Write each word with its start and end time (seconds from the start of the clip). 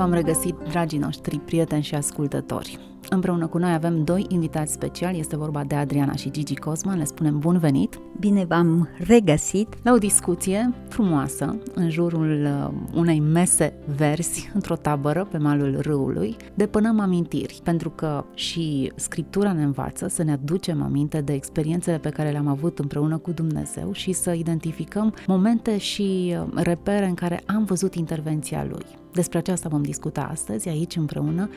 V-am 0.00 0.12
regăsit, 0.12 0.54
dragii 0.68 0.98
noștri 0.98 1.38
prieteni 1.38 1.82
și 1.82 1.94
ascultători. 1.94 2.78
Împreună 3.12 3.46
cu 3.46 3.58
noi 3.58 3.72
avem 3.72 4.04
doi 4.04 4.26
invitați 4.28 4.72
speciali, 4.72 5.18
este 5.18 5.36
vorba 5.36 5.64
de 5.64 5.74
Adriana 5.74 6.14
și 6.14 6.30
Gigi 6.30 6.54
Cosman, 6.54 6.98
le 6.98 7.04
spunem 7.04 7.38
bun 7.38 7.58
venit! 7.58 8.00
Bine 8.18 8.44
v-am 8.44 8.88
regăsit! 8.98 9.68
La 9.82 9.92
o 9.92 9.98
discuție 9.98 10.74
frumoasă 10.88 11.58
în 11.74 11.90
jurul 11.90 12.44
uh, 12.44 12.74
unei 12.94 13.20
mese 13.20 13.74
verzi 13.96 14.50
într-o 14.54 14.76
tabără 14.76 15.28
pe 15.30 15.38
malul 15.38 15.78
râului, 15.80 16.36
depănăm 16.54 17.00
amintiri, 17.00 17.60
pentru 17.64 17.90
că 17.90 18.24
și 18.34 18.92
Scriptura 18.94 19.52
ne 19.52 19.62
învață 19.62 20.08
să 20.08 20.22
ne 20.22 20.32
aducem 20.32 20.82
aminte 20.82 21.20
de 21.20 21.32
experiențele 21.32 21.98
pe 21.98 22.10
care 22.10 22.30
le-am 22.30 22.48
avut 22.48 22.78
împreună 22.78 23.18
cu 23.18 23.30
Dumnezeu 23.30 23.92
și 23.92 24.12
să 24.12 24.32
identificăm 24.32 25.14
momente 25.26 25.78
și 25.78 26.36
uh, 26.36 26.62
repere 26.62 27.06
în 27.06 27.14
care 27.14 27.42
am 27.46 27.64
văzut 27.64 27.94
intervenția 27.94 28.66
Lui. 28.70 28.84
Despre 29.12 29.38
aceasta 29.38 29.68
vom 29.68 29.82
discuta 29.82 30.28
astăzi 30.30 30.68
aici 30.68 30.96
împreună 30.96 31.48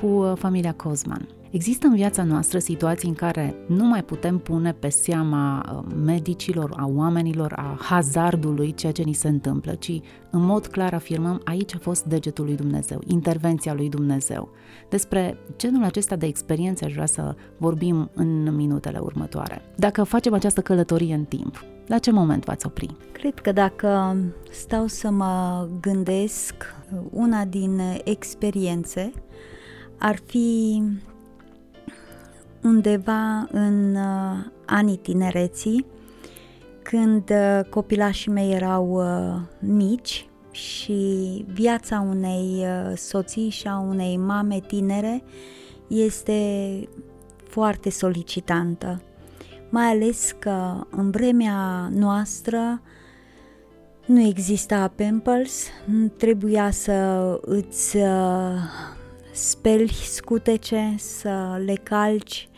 cu 0.00 0.06
uh, 0.06 0.32
familia 0.36 0.72
Cosman. 0.72 1.28
Există 1.50 1.86
în 1.86 1.94
viața 1.94 2.22
noastră 2.22 2.58
situații 2.58 3.08
în 3.08 3.14
care 3.14 3.54
nu 3.66 3.84
mai 3.84 4.02
putem 4.02 4.38
pune 4.38 4.72
pe 4.72 4.88
seama 4.88 5.64
uh, 5.72 5.94
medicilor, 6.04 6.72
a 6.76 6.86
oamenilor, 6.86 7.52
a 7.56 7.76
hazardului 7.80 8.74
ceea 8.74 8.92
ce 8.92 9.02
ni 9.02 9.12
se 9.12 9.28
întâmplă, 9.28 9.74
ci 9.74 10.00
în 10.30 10.44
mod 10.44 10.66
clar 10.66 10.94
afirmăm 10.94 11.40
aici 11.44 11.74
a 11.74 11.78
fost 11.80 12.04
degetul 12.04 12.44
lui 12.44 12.56
Dumnezeu, 12.56 13.00
intervenția 13.06 13.74
lui 13.74 13.88
Dumnezeu. 13.88 14.48
Despre 14.88 15.38
genul 15.56 15.84
acesta 15.84 16.16
de 16.16 16.26
experiențe 16.26 16.84
aș 16.84 16.92
vrea 16.92 17.06
să 17.06 17.34
vorbim 17.56 18.10
în 18.14 18.54
minutele 18.54 18.98
următoare. 18.98 19.62
Dacă 19.76 20.02
facem 20.02 20.34
această 20.34 20.60
călătorie 20.60 21.14
în 21.14 21.24
timp, 21.24 21.64
la 21.86 21.98
ce 21.98 22.10
moment 22.10 22.44
v-ați 22.44 22.66
opri? 22.66 22.96
Cred 23.12 23.34
că 23.34 23.52
dacă 23.52 24.16
stau 24.50 24.86
să 24.86 25.10
mă 25.10 25.66
gândesc, 25.80 26.54
una 27.10 27.44
din 27.44 27.80
experiențe 28.04 29.12
ar 29.98 30.18
fi 30.26 30.82
undeva 32.62 33.48
în 33.50 33.94
uh, 33.94 34.44
anii 34.66 34.96
tinereții, 34.96 35.86
când 36.82 37.30
uh, 37.30 37.60
copilașii 37.70 38.30
mei 38.30 38.52
erau 38.52 38.92
uh, 38.92 39.40
mici 39.60 40.28
și 40.50 41.44
viața 41.52 42.06
unei 42.08 42.64
soții 42.96 43.48
și 43.48 43.66
a 43.66 43.78
unei 43.78 44.16
mame 44.16 44.60
tinere 44.66 45.22
este 45.86 46.42
foarte 47.48 47.90
solicitantă. 47.90 49.02
Mai 49.70 49.84
ales 49.84 50.34
că 50.38 50.86
în 50.90 51.10
vremea 51.10 51.88
noastră 51.92 52.82
nu 54.06 54.20
exista 54.20 54.92
Pampers, 54.96 55.66
trebuia 56.16 56.70
să 56.70 56.92
îți 57.42 57.96
speli 59.38 59.92
scutece, 59.92 60.94
să 60.96 61.62
le 61.64 61.74
calci, 61.82 62.48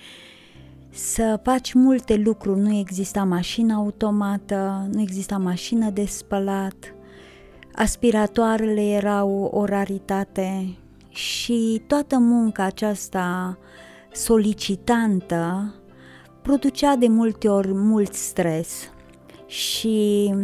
să 0.91 1.41
faci 1.43 1.73
multe 1.73 2.17
lucruri. 2.17 2.61
Nu 2.61 2.79
exista 2.79 3.25
mașină 3.25 3.75
automată, 3.75 4.89
nu 4.93 5.01
exista 5.01 5.39
mașină 5.39 5.91
de 5.91 6.05
spălat, 6.05 6.95
aspiratoarele 7.75 8.83
erau 8.83 9.51
o 9.53 9.65
raritate 9.65 10.77
și 11.09 11.83
toată 11.87 12.19
munca 12.19 12.65
aceasta 12.65 13.59
solicitantă 14.13 15.75
producea 16.43 16.97
de 16.97 17.09
multe 17.09 17.49
ori 17.49 17.73
mult 17.73 18.15
stres 18.15 18.91
și 19.47 20.35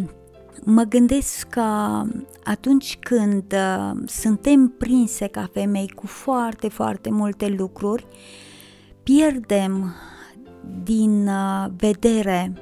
mă 0.65 0.83
gândesc 0.83 1.49
că 1.49 2.03
atunci 2.45 2.99
când 3.01 3.53
uh, 3.53 4.03
suntem 4.07 4.75
prinse 4.79 5.27
ca 5.27 5.49
femei 5.53 5.89
cu 5.89 6.07
foarte, 6.07 6.69
foarte 6.69 7.11
multe 7.11 7.49
lucruri, 7.49 8.07
pierdem 9.03 9.95
din 10.83 11.27
uh, 11.27 11.67
vedere 11.77 12.53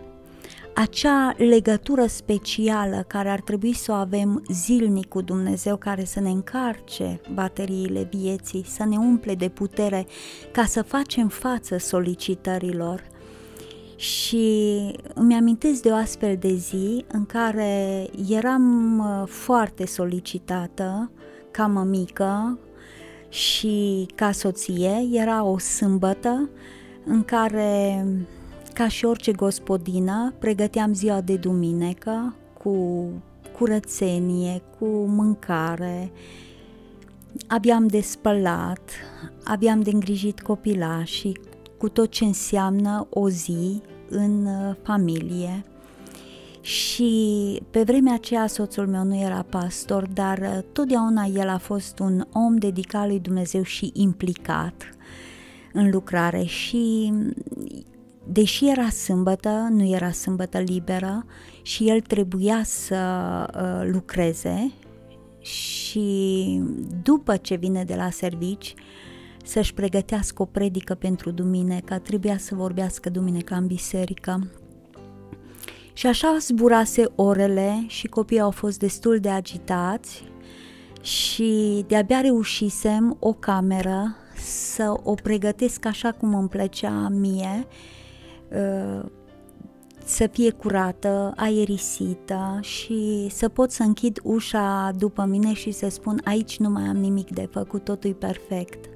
acea 0.75 1.35
legătură 1.37 2.07
specială 2.07 3.05
care 3.07 3.29
ar 3.29 3.41
trebui 3.41 3.75
să 3.75 3.93
o 3.93 3.95
avem 3.95 4.45
zilnic 4.49 5.09
cu 5.09 5.21
Dumnezeu, 5.21 5.77
care 5.77 6.05
să 6.05 6.21
ne 6.21 6.31
încarce 6.31 7.21
bateriile 7.33 8.09
vieții, 8.11 8.65
să 8.67 8.85
ne 8.85 8.97
umple 8.97 9.35
de 9.35 9.49
putere 9.49 10.07
ca 10.53 10.65
să 10.65 10.83
facem 10.83 11.29
față 11.29 11.79
solicitărilor 11.79 13.03
și 14.05 14.81
îmi 15.15 15.35
amintesc 15.35 15.83
de 15.83 15.89
o 15.91 15.95
astfel 15.95 16.37
de 16.37 16.55
zi 16.55 17.05
în 17.13 17.27
care 17.27 18.07
eram 18.29 18.99
uh, 18.99 19.29
foarte 19.29 19.87
solicitată 19.87 21.11
ca 21.51 21.67
mămică 21.67 22.59
și 23.29 24.07
ca 24.15 24.33
soție. 24.33 25.09
Era 25.13 25.45
o 25.45 25.59
sâmbătă 25.59 26.49
în 27.05 27.23
care, 27.23 28.07
ca 28.73 28.89
și 28.89 29.05
orice 29.05 29.33
gospodină, 29.33 30.35
pregăteam 30.39 30.95
ziua 30.95 31.21
de 31.21 31.37
duminică 31.37 32.35
cu 32.63 33.09
curățenie, 33.59 34.63
cu 34.79 34.87
mâncare, 35.07 36.13
aveam 37.47 37.87
de 37.87 38.01
spălat, 38.01 38.91
aveam 39.45 39.81
de 39.81 39.91
îngrijit 39.91 40.41
copilașii, 40.41 41.41
cu 41.79 41.89
tot 41.89 42.11
ce 42.11 42.25
înseamnă 42.25 43.07
o 43.11 43.29
zi 43.29 43.83
în 44.15 44.47
uh, 44.47 44.75
familie. 44.83 45.65
Și 46.61 47.61
pe 47.71 47.83
vremea 47.83 48.15
aceea 48.15 48.47
soțul 48.47 48.87
meu 48.87 49.05
nu 49.05 49.17
era 49.17 49.47
pastor, 49.49 50.07
dar 50.13 50.39
uh, 50.39 50.59
totdeauna 50.73 51.25
el 51.25 51.49
a 51.49 51.59
fost 51.59 51.99
un 51.99 52.27
om 52.33 52.57
dedicat 52.57 53.07
lui 53.07 53.21
Dumnezeu 53.21 53.63
și 53.63 53.91
implicat 53.95 54.95
în 55.73 55.91
lucrare 55.91 56.45
și 56.45 57.13
deși 58.27 58.69
era 58.69 58.89
sâmbătă, 58.89 59.69
nu 59.71 59.85
era 59.85 60.11
sâmbătă 60.11 60.59
liberă 60.59 61.27
și 61.63 61.89
el 61.89 62.01
trebuia 62.01 62.63
să 62.65 62.97
uh, 63.55 63.91
lucreze 63.93 64.73
și 65.41 66.61
după 67.03 67.37
ce 67.37 67.55
vine 67.55 67.85
de 67.85 67.95
la 67.95 68.11
servici, 68.11 68.75
să-și 69.45 69.75
pregătească 69.75 70.43
o 70.43 70.45
predică 70.45 70.95
pentru 70.95 71.31
duminică, 71.31 71.99
trebuia 71.99 72.39
să 72.39 72.55
vorbească 72.55 73.11
duminica 73.11 73.57
în 73.57 73.67
biserică. 73.67 74.51
Și 75.93 76.07
așa 76.07 76.37
zburase 76.41 77.05
orele 77.15 77.85
și 77.87 78.07
copiii 78.07 78.41
au 78.41 78.51
fost 78.51 78.79
destul 78.79 79.19
de 79.19 79.29
agitați 79.29 80.25
și 81.03 81.85
de-abia 81.87 82.21
reușisem 82.21 83.17
o 83.21 83.33
cameră 83.33 84.17
să 84.37 84.95
o 85.03 85.15
pregătesc 85.15 85.87
așa 85.87 86.13
cum 86.13 86.35
îmi 86.35 86.49
plăcea 86.49 87.09
mie, 87.09 87.67
uh, 88.51 89.05
să 90.05 90.27
fie 90.27 90.51
curată, 90.51 91.33
aerisită 91.37 92.59
și 92.61 93.27
să 93.31 93.49
pot 93.49 93.71
să 93.71 93.83
închid 93.83 94.21
ușa 94.23 94.91
după 94.99 95.25
mine 95.25 95.53
și 95.53 95.71
să 95.71 95.89
spun 95.89 96.21
aici 96.25 96.59
nu 96.59 96.69
mai 96.69 96.83
am 96.83 96.97
nimic 96.97 97.31
de 97.31 97.49
făcut, 97.51 97.85
totul 97.85 98.11
e 98.11 98.13
perfect. 98.13 98.94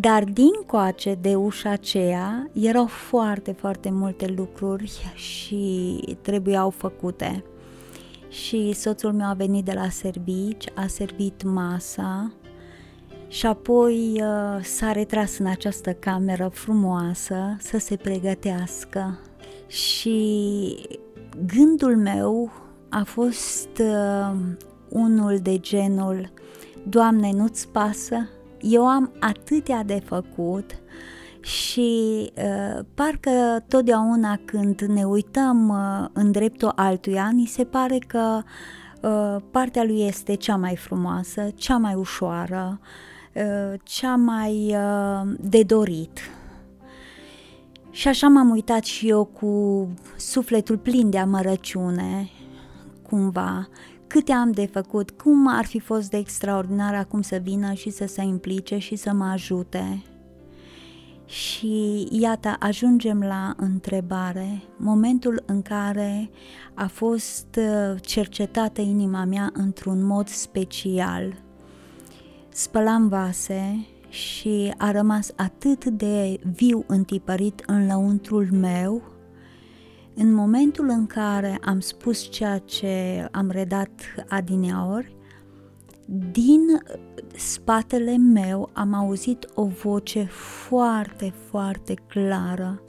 Dar 0.00 0.24
dincoace 0.24 1.14
de 1.20 1.34
ușa 1.34 1.70
aceea 1.70 2.50
erau 2.52 2.86
foarte, 2.86 3.52
foarte 3.52 3.90
multe 3.90 4.26
lucruri 4.36 5.12
și 5.14 6.00
trebuiau 6.22 6.70
făcute. 6.70 7.44
Și 8.28 8.72
soțul 8.72 9.12
meu 9.12 9.28
a 9.28 9.32
venit 9.32 9.64
de 9.64 9.72
la 9.72 9.88
servici, 9.88 10.64
a 10.74 10.86
servit 10.86 11.42
masa 11.42 12.32
și 13.28 13.46
apoi 13.46 14.22
uh, 14.22 14.64
s-a 14.64 14.92
retras 14.92 15.38
în 15.38 15.46
această 15.46 15.92
cameră 15.92 16.48
frumoasă 16.52 17.56
să 17.58 17.78
se 17.78 17.96
pregătească. 17.96 19.18
Și 19.66 20.88
gândul 21.46 21.96
meu 21.96 22.50
a 22.88 23.02
fost 23.04 23.68
uh, 23.80 24.36
unul 24.88 25.38
de 25.42 25.58
genul 25.58 26.32
Doamne, 26.88 27.32
nu-ți 27.32 27.68
pasă? 27.68 28.28
Eu 28.60 28.86
am 28.86 29.12
atâtea 29.20 29.82
de 29.82 30.02
făcut 30.04 30.70
și 31.40 32.32
uh, 32.36 32.84
parcă 32.94 33.64
totdeauna 33.68 34.38
când 34.44 34.80
ne 34.80 35.04
uităm 35.04 35.68
uh, 35.68 36.08
în 36.12 36.30
dreptul 36.30 36.72
altuia, 36.74 37.30
ni 37.32 37.46
se 37.46 37.64
pare 37.64 37.98
că 37.98 38.42
uh, 39.02 39.36
partea 39.50 39.84
lui 39.84 40.06
este 40.06 40.34
cea 40.34 40.56
mai 40.56 40.76
frumoasă, 40.76 41.48
cea 41.54 41.76
mai 41.76 41.94
ușoară, 41.94 42.80
uh, 43.34 43.80
cea 43.82 44.16
mai 44.16 44.74
uh, 44.76 45.34
de 45.40 45.62
dorit. 45.62 46.18
Și 47.90 48.08
așa 48.08 48.28
m-am 48.28 48.50
uitat 48.50 48.84
și 48.84 49.08
eu 49.08 49.24
cu 49.24 49.88
sufletul 50.16 50.78
plin 50.78 51.10
de 51.10 51.18
amărăciune, 51.18 52.30
cumva, 53.02 53.68
câte 54.06 54.32
am 54.32 54.50
de 54.50 54.66
făcut, 54.66 55.10
cum 55.10 55.48
ar 55.48 55.64
fi 55.64 55.78
fost 55.78 56.10
de 56.10 56.16
extraordinar 56.16 56.94
acum 56.94 57.22
să 57.22 57.36
vină 57.42 57.72
și 57.72 57.90
să 57.90 58.06
se 58.06 58.22
implice 58.22 58.78
și 58.78 58.96
să 58.96 59.12
mă 59.12 59.24
ajute. 59.24 60.02
Și 61.26 62.08
iată, 62.10 62.56
ajungem 62.58 63.20
la 63.20 63.54
întrebare, 63.56 64.62
momentul 64.76 65.42
în 65.46 65.62
care 65.62 66.30
a 66.74 66.86
fost 66.86 67.46
uh, 67.58 68.00
cercetată 68.00 68.80
inima 68.80 69.24
mea 69.24 69.50
într-un 69.52 70.04
mod 70.04 70.28
special. 70.28 71.34
Spălam 72.48 73.08
vase 73.08 73.86
și 74.08 74.74
a 74.76 74.90
rămas 74.90 75.30
atât 75.36 75.84
de 75.84 76.40
viu 76.54 76.84
întipărit 76.86 77.62
în 77.66 77.86
lăuntrul 77.86 78.48
meu, 78.50 79.02
în 80.18 80.32
momentul 80.32 80.88
în 80.88 81.06
care 81.06 81.58
am 81.64 81.80
spus 81.80 82.30
ceea 82.30 82.58
ce 82.58 83.28
am 83.30 83.50
redat 83.50 83.90
adineaori, 84.28 85.16
din 86.32 86.60
spatele 87.36 88.16
meu 88.16 88.70
am 88.72 88.94
auzit 88.94 89.48
o 89.54 89.64
voce 89.64 90.24
foarte, 90.68 91.32
foarte 91.48 91.94
clară. 92.06 92.82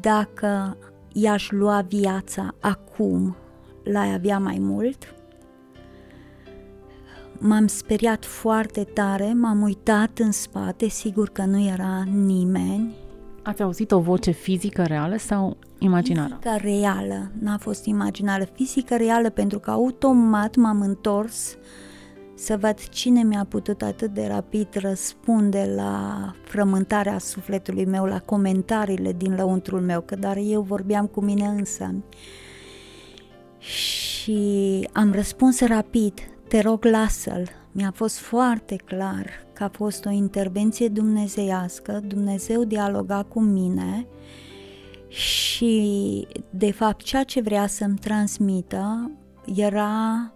Dacă 0.00 0.76
i-aș 1.12 1.50
lua 1.50 1.80
viața 1.88 2.54
acum, 2.60 3.36
l-ai 3.84 4.14
avea 4.14 4.38
mai 4.38 4.58
mult? 4.60 5.14
M-am 7.38 7.66
speriat 7.66 8.24
foarte 8.24 8.84
tare, 8.84 9.32
m-am 9.32 9.62
uitat 9.62 10.18
în 10.18 10.32
spate, 10.32 10.88
sigur 10.88 11.28
că 11.28 11.44
nu 11.44 11.60
era 11.60 12.02
nimeni. 12.12 12.94
Ați 13.42 13.62
auzit 13.62 13.92
o 13.92 14.00
voce 14.00 14.30
fizică 14.30 14.82
reală 14.82 15.16
sau 15.16 15.56
imaginară? 15.82 16.38
Fizică 16.40 16.56
reală, 16.62 17.30
n-a 17.38 17.58
fost 17.58 17.84
imaginară, 17.84 18.44
fizică 18.52 18.96
reală 18.96 19.30
pentru 19.30 19.58
că 19.58 19.70
automat 19.70 20.56
m-am 20.56 20.80
întors 20.80 21.56
să 22.34 22.56
văd 22.60 22.88
cine 22.88 23.22
mi-a 23.22 23.46
putut 23.48 23.82
atât 23.82 24.14
de 24.14 24.26
rapid 24.26 24.68
răspunde 24.74 25.72
la 25.76 26.34
frământarea 26.44 27.18
sufletului 27.18 27.84
meu, 27.84 28.04
la 28.04 28.18
comentariile 28.18 29.12
din 29.12 29.34
lăuntrul 29.34 29.80
meu, 29.80 30.00
că 30.00 30.16
dar 30.16 30.36
eu 30.36 30.62
vorbeam 30.62 31.06
cu 31.06 31.20
mine 31.20 31.46
însă. 31.46 31.94
Și 33.58 34.88
am 34.92 35.12
răspuns 35.12 35.60
rapid, 35.60 36.12
te 36.48 36.60
rog 36.60 36.84
lasă-l. 36.84 37.48
Mi-a 37.72 37.92
fost 37.94 38.18
foarte 38.18 38.76
clar 38.76 39.26
că 39.52 39.64
a 39.64 39.68
fost 39.72 40.04
o 40.04 40.10
intervenție 40.10 40.88
dumnezeiască, 40.88 42.00
Dumnezeu 42.06 42.64
dialoga 42.64 43.22
cu 43.28 43.40
mine 43.40 44.06
și 45.12 46.26
de 46.50 46.70
fapt 46.70 47.04
ceea 47.04 47.24
ce 47.24 47.40
vrea 47.40 47.66
să-mi 47.66 47.98
transmită 47.98 49.10
era 49.54 50.32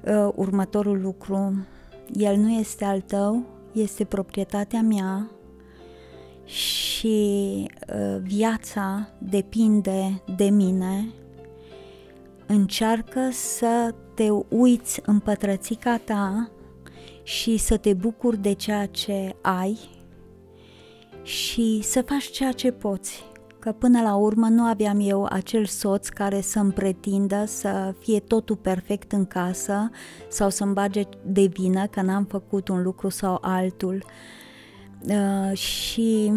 uh, 0.00 0.28
următorul 0.34 1.00
lucru. 1.00 1.66
El 2.12 2.36
nu 2.36 2.50
este 2.50 2.84
al 2.84 3.00
tău, 3.00 3.46
este 3.72 4.04
proprietatea 4.04 4.82
mea 4.82 5.30
și 6.44 7.66
uh, 7.94 8.20
viața 8.22 9.08
depinde 9.18 10.22
de 10.36 10.44
mine. 10.44 11.08
Încearcă 12.46 13.28
să 13.32 13.94
te 14.14 14.28
uiți 14.48 15.00
în 15.04 15.18
pătrățica 15.18 15.96
ta 15.96 16.50
și 17.22 17.56
să 17.56 17.76
te 17.76 17.94
bucuri 17.94 18.38
de 18.38 18.52
ceea 18.52 18.86
ce 18.86 19.36
ai 19.42 19.78
și 21.22 21.80
să 21.82 22.02
faci 22.02 22.30
ceea 22.30 22.52
ce 22.52 22.72
poți 22.72 23.29
că 23.60 23.72
până 23.72 24.02
la 24.02 24.14
urmă 24.14 24.48
nu 24.48 24.62
aveam 24.62 25.00
eu 25.00 25.26
acel 25.30 25.64
soț 25.64 26.08
care 26.08 26.40
să-mi 26.40 26.72
pretindă 26.72 27.44
să 27.46 27.94
fie 27.98 28.20
totul 28.20 28.56
perfect 28.56 29.12
în 29.12 29.26
casă 29.26 29.90
sau 30.28 30.50
să-mi 30.50 30.72
bage 30.72 31.02
de 31.26 31.46
vină 31.52 31.86
că 31.86 32.02
n-am 32.02 32.24
făcut 32.24 32.68
un 32.68 32.82
lucru 32.82 33.08
sau 33.08 33.38
altul. 33.40 34.04
Uh, 35.08 35.56
și 35.56 36.32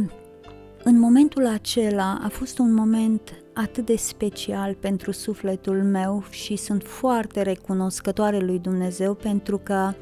în 0.84 1.00
momentul 1.00 1.48
acela 1.48 2.20
a 2.24 2.28
fost 2.28 2.58
un 2.60 2.74
moment 2.74 3.34
atât 3.54 3.86
de 3.86 3.96
special 3.96 4.74
pentru 4.74 5.12
sufletul 5.12 5.84
meu 5.84 6.24
și 6.30 6.56
sunt 6.56 6.84
foarte 6.84 7.42
recunoscătoare 7.42 8.40
lui 8.40 8.60
Dumnezeu 8.60 9.14
pentru 9.14 9.58
că 9.58 9.94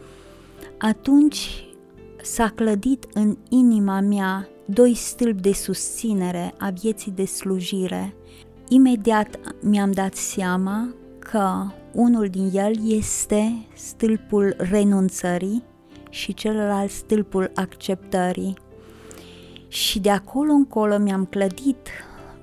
atunci 0.78 1.66
s-a 2.22 2.52
clădit 2.56 3.06
în 3.14 3.38
inima 3.50 4.00
mea 4.00 4.48
doi 4.74 4.94
stâlpi 4.94 5.42
de 5.42 5.54
susținere 5.54 6.54
a 6.58 6.70
vieții 6.70 7.12
de 7.12 7.26
slujire. 7.26 8.16
Imediat 8.68 9.40
mi-am 9.62 9.92
dat 9.92 10.14
seama 10.14 10.94
că 11.20 11.66
unul 11.92 12.28
din 12.28 12.50
el 12.54 12.74
este 12.88 13.66
stâlpul 13.76 14.56
renunțării 14.58 15.64
și 16.10 16.34
celălalt 16.34 16.90
stâlpul 16.90 17.52
acceptării. 17.56 18.54
Și 19.68 20.00
de 20.00 20.10
acolo 20.10 20.52
încolo 20.52 20.98
mi-am 20.98 21.26
clădit 21.26 21.88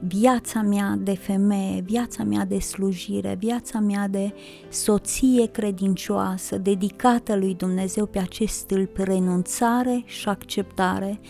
viața 0.07 0.63
mea 0.63 0.99
de 0.99 1.15
femeie, 1.15 1.81
viața 1.81 2.23
mea 2.23 2.45
de 2.45 2.59
slujire, 2.59 3.37
viața 3.39 3.79
mea 3.79 4.09
de 4.09 4.33
soție 4.69 5.47
credincioasă, 5.47 6.59
dedicată 6.59 7.37
lui 7.37 7.55
Dumnezeu 7.55 8.07
pe 8.07 8.19
acest 8.19 8.55
stâlp, 8.55 8.97
renunțare 8.97 10.03
și 10.05 10.29
acceptare, 10.29 11.21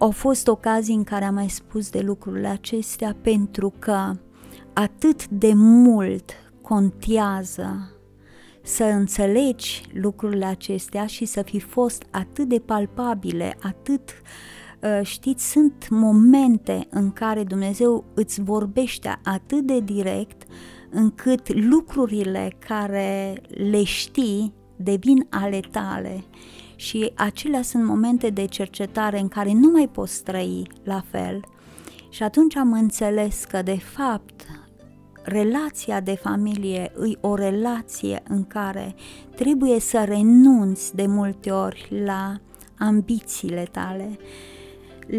au 0.00 0.10
fost 0.10 0.48
ocazii 0.48 0.94
în 0.94 1.04
care 1.04 1.24
am 1.24 1.34
mai 1.34 1.48
spus 1.48 1.90
de 1.90 2.00
lucrurile 2.00 2.46
acestea 2.46 3.16
pentru 3.22 3.72
că 3.78 4.12
atât 4.72 5.28
de 5.28 5.52
mult 5.54 6.30
contează 6.60 7.94
să 8.62 8.84
înțelegi 8.84 9.82
lucrurile 9.92 10.44
acestea 10.44 11.06
și 11.06 11.24
să 11.24 11.42
fi 11.42 11.60
fost 11.60 12.02
atât 12.10 12.48
de 12.48 12.58
palpabile, 12.58 13.56
atât 13.62 14.10
uh, 14.80 15.00
știți, 15.02 15.50
sunt 15.50 15.88
momente 15.88 16.86
în 16.90 17.12
care 17.12 17.44
Dumnezeu 17.44 18.04
îți 18.14 18.42
vorbește 18.42 19.20
atât 19.24 19.66
de 19.66 19.80
direct 19.80 20.42
încât 20.90 21.54
lucrurile 21.54 22.56
care 22.58 23.42
le 23.48 23.84
știi 23.84 24.54
devin 24.76 25.26
ale 25.30 25.60
tale 25.70 26.24
și 26.80 27.12
acelea 27.14 27.62
sunt 27.62 27.84
momente 27.84 28.30
de 28.30 28.44
cercetare 28.44 29.18
în 29.18 29.28
care 29.28 29.52
nu 29.52 29.70
mai 29.70 29.88
poți 29.88 30.22
trăi 30.22 30.66
la 30.82 31.02
fel. 31.10 31.44
Și 32.10 32.22
atunci 32.22 32.56
am 32.56 32.72
înțeles 32.72 33.44
că, 33.44 33.62
de 33.62 33.78
fapt, 33.78 34.46
relația 35.22 36.00
de 36.00 36.14
familie 36.14 36.92
e 37.08 37.18
o 37.20 37.34
relație 37.34 38.22
în 38.28 38.44
care 38.44 38.94
trebuie 39.34 39.80
să 39.80 40.04
renunți 40.04 40.94
de 40.94 41.06
multe 41.06 41.50
ori 41.50 42.02
la 42.04 42.40
ambițiile 42.78 43.68
tale, 43.70 44.18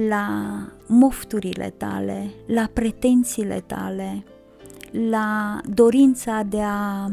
la 0.08 0.28
mofturile 0.88 1.74
tale, 1.78 2.32
la 2.48 2.70
pretențiile 2.74 3.64
tale, 3.66 4.24
la 4.92 5.60
dorința 5.66 6.44
de 6.50 6.62
a 6.62 7.12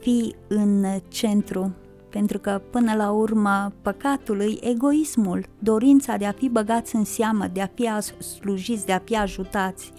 fi 0.00 0.34
în 0.48 0.84
centru 1.08 1.74
pentru 2.10 2.38
că 2.38 2.62
până 2.70 2.94
la 2.94 3.10
urmă 3.10 3.72
păcatul 3.82 4.40
e 4.40 4.68
egoismul, 4.68 5.44
dorința 5.58 6.16
de 6.16 6.26
a 6.26 6.32
fi 6.32 6.48
băgați 6.48 6.96
în 6.96 7.04
seamă, 7.04 7.46
de 7.52 7.60
a 7.60 7.68
fi 7.74 7.88
slujiți, 8.22 8.86
de 8.86 8.92
a 8.92 8.98
fi 8.98 9.16
ajutați. 9.16 9.92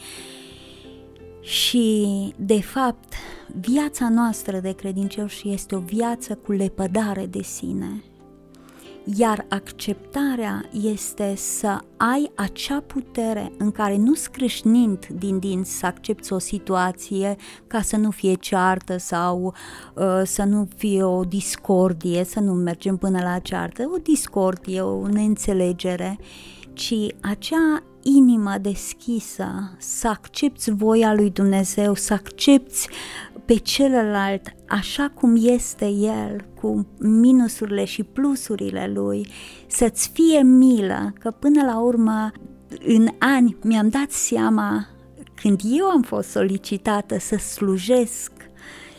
Și, 1.41 2.05
de 2.37 2.61
fapt, 2.61 3.13
viața 3.59 4.09
noastră 4.09 4.59
de 4.59 4.71
credincioși 4.71 5.49
este 5.49 5.75
o 5.75 5.79
viață 5.79 6.35
cu 6.35 6.51
lepădare 6.51 7.25
de 7.25 7.41
sine 7.41 8.03
iar 9.03 9.45
acceptarea 9.49 10.69
este 10.71 11.33
să 11.35 11.77
ai 11.97 12.31
acea 12.35 12.83
putere 12.87 13.51
în 13.57 13.71
care 13.71 13.97
nu 13.97 14.13
scrâșnind 14.13 15.07
din 15.07 15.39
dinți 15.39 15.77
să 15.77 15.85
accepti 15.85 16.33
o 16.33 16.37
situație 16.37 17.35
ca 17.67 17.81
să 17.81 17.97
nu 17.97 18.09
fie 18.09 18.33
ceartă 18.33 18.97
sau 18.97 19.53
uh, 19.95 20.21
să 20.23 20.43
nu 20.43 20.67
fie 20.75 21.03
o 21.03 21.23
discordie, 21.23 22.23
să 22.23 22.39
nu 22.39 22.53
mergem 22.53 22.97
până 22.97 23.21
la 23.21 23.39
ceartă, 23.39 23.89
o 23.93 23.97
discordie, 23.97 24.81
o 24.81 25.07
neînțelegere, 25.07 26.17
ci 26.73 26.93
acea 27.21 27.83
inimă 28.15 28.55
deschisă, 28.61 29.75
să 29.77 30.07
accepti 30.07 30.71
voia 30.71 31.13
lui 31.13 31.29
Dumnezeu, 31.29 31.93
să 31.93 32.13
accepti 32.13 32.87
pe 33.45 33.53
celălalt 33.55 34.53
așa 34.67 35.11
cum 35.15 35.35
este 35.39 35.85
el, 35.89 36.45
cu 36.61 36.87
minusurile 36.99 37.85
și 37.85 38.03
plusurile 38.03 38.91
lui, 38.93 39.27
să-ți 39.67 40.09
fie 40.13 40.41
milă, 40.41 41.13
că 41.19 41.31
până 41.31 41.63
la 41.63 41.79
urmă, 41.79 42.31
în 42.85 43.07
ani, 43.17 43.57
mi-am 43.63 43.89
dat 43.89 44.11
seama, 44.11 44.87
când 45.35 45.61
eu 45.63 45.85
am 45.85 46.01
fost 46.01 46.29
solicitată 46.29 47.19
să 47.19 47.35
slujesc 47.35 48.31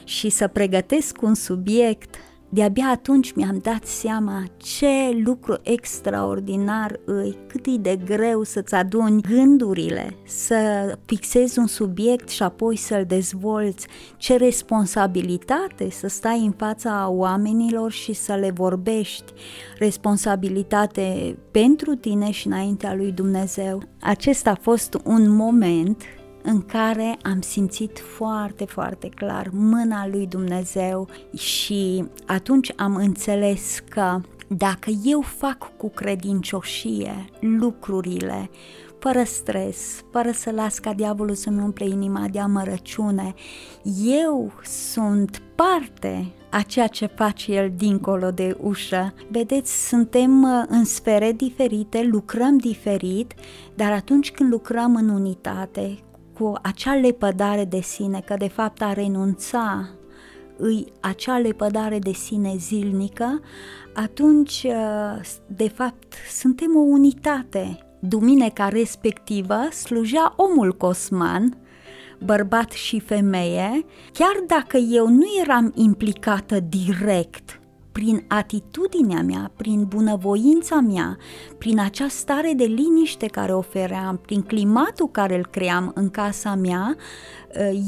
și 0.05 0.29
să 0.29 0.47
pregătesc 0.47 1.23
un 1.23 1.35
subiect, 1.35 2.15
de-abia 2.53 2.89
atunci 2.89 3.33
mi-am 3.33 3.59
dat 3.63 3.87
seama 3.87 4.45
ce 4.57 5.21
lucru 5.25 5.59
extraordinar 5.63 7.01
îi, 7.05 7.37
cât 7.47 7.67
e 7.67 7.77
de 7.77 7.99
greu 8.05 8.43
să-ți 8.43 8.75
aduni 8.75 9.23
gândurile, 9.23 10.17
să 10.27 10.59
fixezi 11.05 11.59
un 11.59 11.67
subiect 11.67 12.29
și 12.29 12.43
apoi 12.43 12.77
să-l 12.77 13.05
dezvolți, 13.05 13.87
ce 14.17 14.37
responsabilitate 14.37 15.91
să 15.91 16.09
stai 16.09 16.45
în 16.45 16.53
fața 16.57 17.09
oamenilor 17.09 17.91
și 17.91 18.13
să 18.13 18.35
le 18.35 18.51
vorbești, 18.51 19.33
responsabilitate 19.79 21.39
pentru 21.51 21.95
tine 21.95 22.31
și 22.31 22.47
înaintea 22.47 22.95
lui 22.95 23.13
Dumnezeu. 23.13 23.83
Acesta 24.01 24.51
a 24.51 24.59
fost 24.61 25.01
un 25.05 25.29
moment 25.29 26.03
în 26.43 26.63
care 26.67 27.19
am 27.23 27.41
simțit 27.41 27.99
foarte, 27.99 28.65
foarte 28.65 29.09
clar 29.09 29.49
mâna 29.53 30.09
lui 30.09 30.27
Dumnezeu 30.27 31.09
și 31.37 32.05
atunci 32.27 32.73
am 32.77 32.95
înțeles 32.95 33.79
că 33.89 34.21
dacă 34.49 34.91
eu 35.05 35.21
fac 35.21 35.77
cu 35.77 35.89
credincioșie 35.91 37.25
lucrurile, 37.41 38.51
fără 38.99 39.23
stres, 39.23 40.05
fără 40.11 40.31
să 40.31 40.51
las 40.51 40.79
ca 40.79 40.93
diavolul 40.93 41.35
să-mi 41.35 41.63
umple 41.63 41.85
inima 41.85 42.27
de 42.31 42.41
amărăciune, 42.41 43.35
eu 44.05 44.53
sunt 44.63 45.43
parte 45.55 46.33
a 46.51 46.63
ceea 46.63 46.87
ce 46.87 47.07
face 47.07 47.53
el 47.53 47.73
dincolo 47.77 48.31
de 48.31 48.57
ușă. 48.61 49.15
Vedeți, 49.29 49.89
suntem 49.89 50.43
uh, 50.43 50.65
în 50.69 50.85
sfere 50.85 51.33
diferite, 51.33 52.03
lucrăm 52.03 52.57
diferit, 52.57 53.35
dar 53.75 53.93
atunci 53.93 54.31
când 54.31 54.51
lucrăm 54.51 54.95
în 54.95 55.09
unitate, 55.09 55.99
cu 56.41 56.53
acea 56.63 56.95
lepădare 56.95 57.65
de 57.65 57.81
sine, 57.81 58.21
că 58.27 58.35
de 58.39 58.49
fapt 58.49 58.83
a 58.83 58.93
renunța 58.93 59.89
îi 60.57 60.87
acea 61.01 61.39
lepădare 61.39 61.99
de 61.99 62.13
sine 62.13 62.55
zilnică, 62.57 63.41
atunci, 63.95 64.63
uh, 64.67 65.21
de 65.47 65.69
fapt, 65.69 66.15
suntem 66.31 66.77
o 66.77 66.81
unitate. 66.81 67.79
Duminica 67.99 68.69
respectivă 68.69 69.59
slujea 69.73 70.35
omul 70.37 70.73
cosman, 70.73 71.57
bărbat 72.25 72.71
și 72.71 73.01
femeie, 73.01 73.85
chiar 74.13 74.43
dacă 74.47 74.77
eu 74.77 75.09
nu 75.09 75.27
eram 75.43 75.73
implicată 75.75 76.61
direct 76.61 77.60
prin 77.93 78.25
atitudinea 78.29 79.23
mea, 79.23 79.51
prin 79.57 79.85
bunăvoința 79.85 80.81
mea, 80.81 81.17
prin 81.59 81.81
acea 81.81 82.09
stare 82.09 82.53
de 82.57 82.65
liniște 82.65 83.27
care 83.27 83.53
ofeream, 83.53 84.21
prin 84.27 84.43
climatul 84.43 85.09
care 85.11 85.37
îl 85.37 85.47
cream 85.47 85.93
în 85.95 86.11
casa 86.11 86.55
mea, 86.55 86.97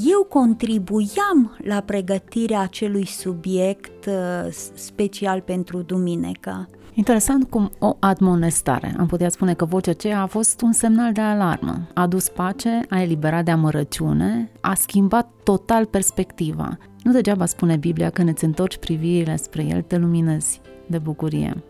eu 0.05 0.25
contribuiam 0.29 1.57
la 1.65 1.81
pregătirea 1.81 2.61
acelui 2.61 3.07
subiect 3.07 4.07
uh, 4.07 4.53
special 4.75 5.41
pentru 5.41 5.83
duminică. 5.83 6.69
Interesant 6.95 7.45
cum 7.49 7.71
o 7.79 7.97
admonestare, 7.99 8.95
am 8.99 9.07
putea 9.07 9.29
spune 9.29 9.55
că 9.55 9.65
vocea 9.65 9.91
aceea 9.91 10.23
a 10.23 10.27
fost 10.27 10.61
un 10.61 10.73
semnal 10.73 11.13
de 11.13 11.21
alarmă. 11.21 11.81
A 11.95 12.03
adus 12.03 12.29
pace, 12.29 12.81
a 12.89 13.01
eliberat 13.01 13.45
de 13.45 13.51
amărăciune, 13.51 14.51
a 14.61 14.75
schimbat 14.75 15.31
total 15.43 15.85
perspectiva. 15.85 16.79
Nu 17.03 17.13
degeaba 17.13 17.47
spune 17.47 17.77
Biblia 17.77 18.11
că 18.11 18.23
ne 18.23 18.33
întorci 18.41 18.77
privirile 18.77 19.37
spre 19.37 19.65
El, 19.65 19.83
te 19.83 19.97
luminezi 19.99 20.61
de 20.87 20.99
bucurie. 20.99 21.63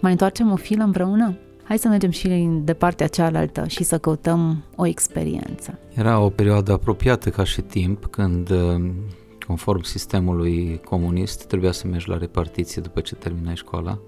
Mai 0.00 0.10
întoarcem 0.10 0.52
o 0.52 0.56
filă 0.56 0.84
împreună? 0.84 1.36
Hai 1.62 1.78
să 1.78 1.88
mergem 1.88 2.10
și 2.10 2.48
de 2.62 2.74
partea 2.74 3.06
cealaltă 3.06 3.66
și 3.66 3.84
să 3.84 3.98
căutăm 3.98 4.64
o 4.76 4.86
experiență. 4.86 5.78
Era 5.94 6.20
o 6.20 6.28
perioadă 6.28 6.72
apropiată 6.72 7.30
ca 7.30 7.44
și 7.44 7.60
timp 7.60 8.06
când 8.06 8.50
uh, 8.50 8.90
conform 9.46 9.82
sistemului 9.82 10.80
comunist 10.84 11.46
trebuia 11.46 11.72
să 11.72 11.86
mergi 11.86 12.08
la 12.08 12.18
repartiție 12.18 12.82
după 12.82 13.00
ce 13.00 13.14
terminai 13.14 13.56
școala 13.56 13.98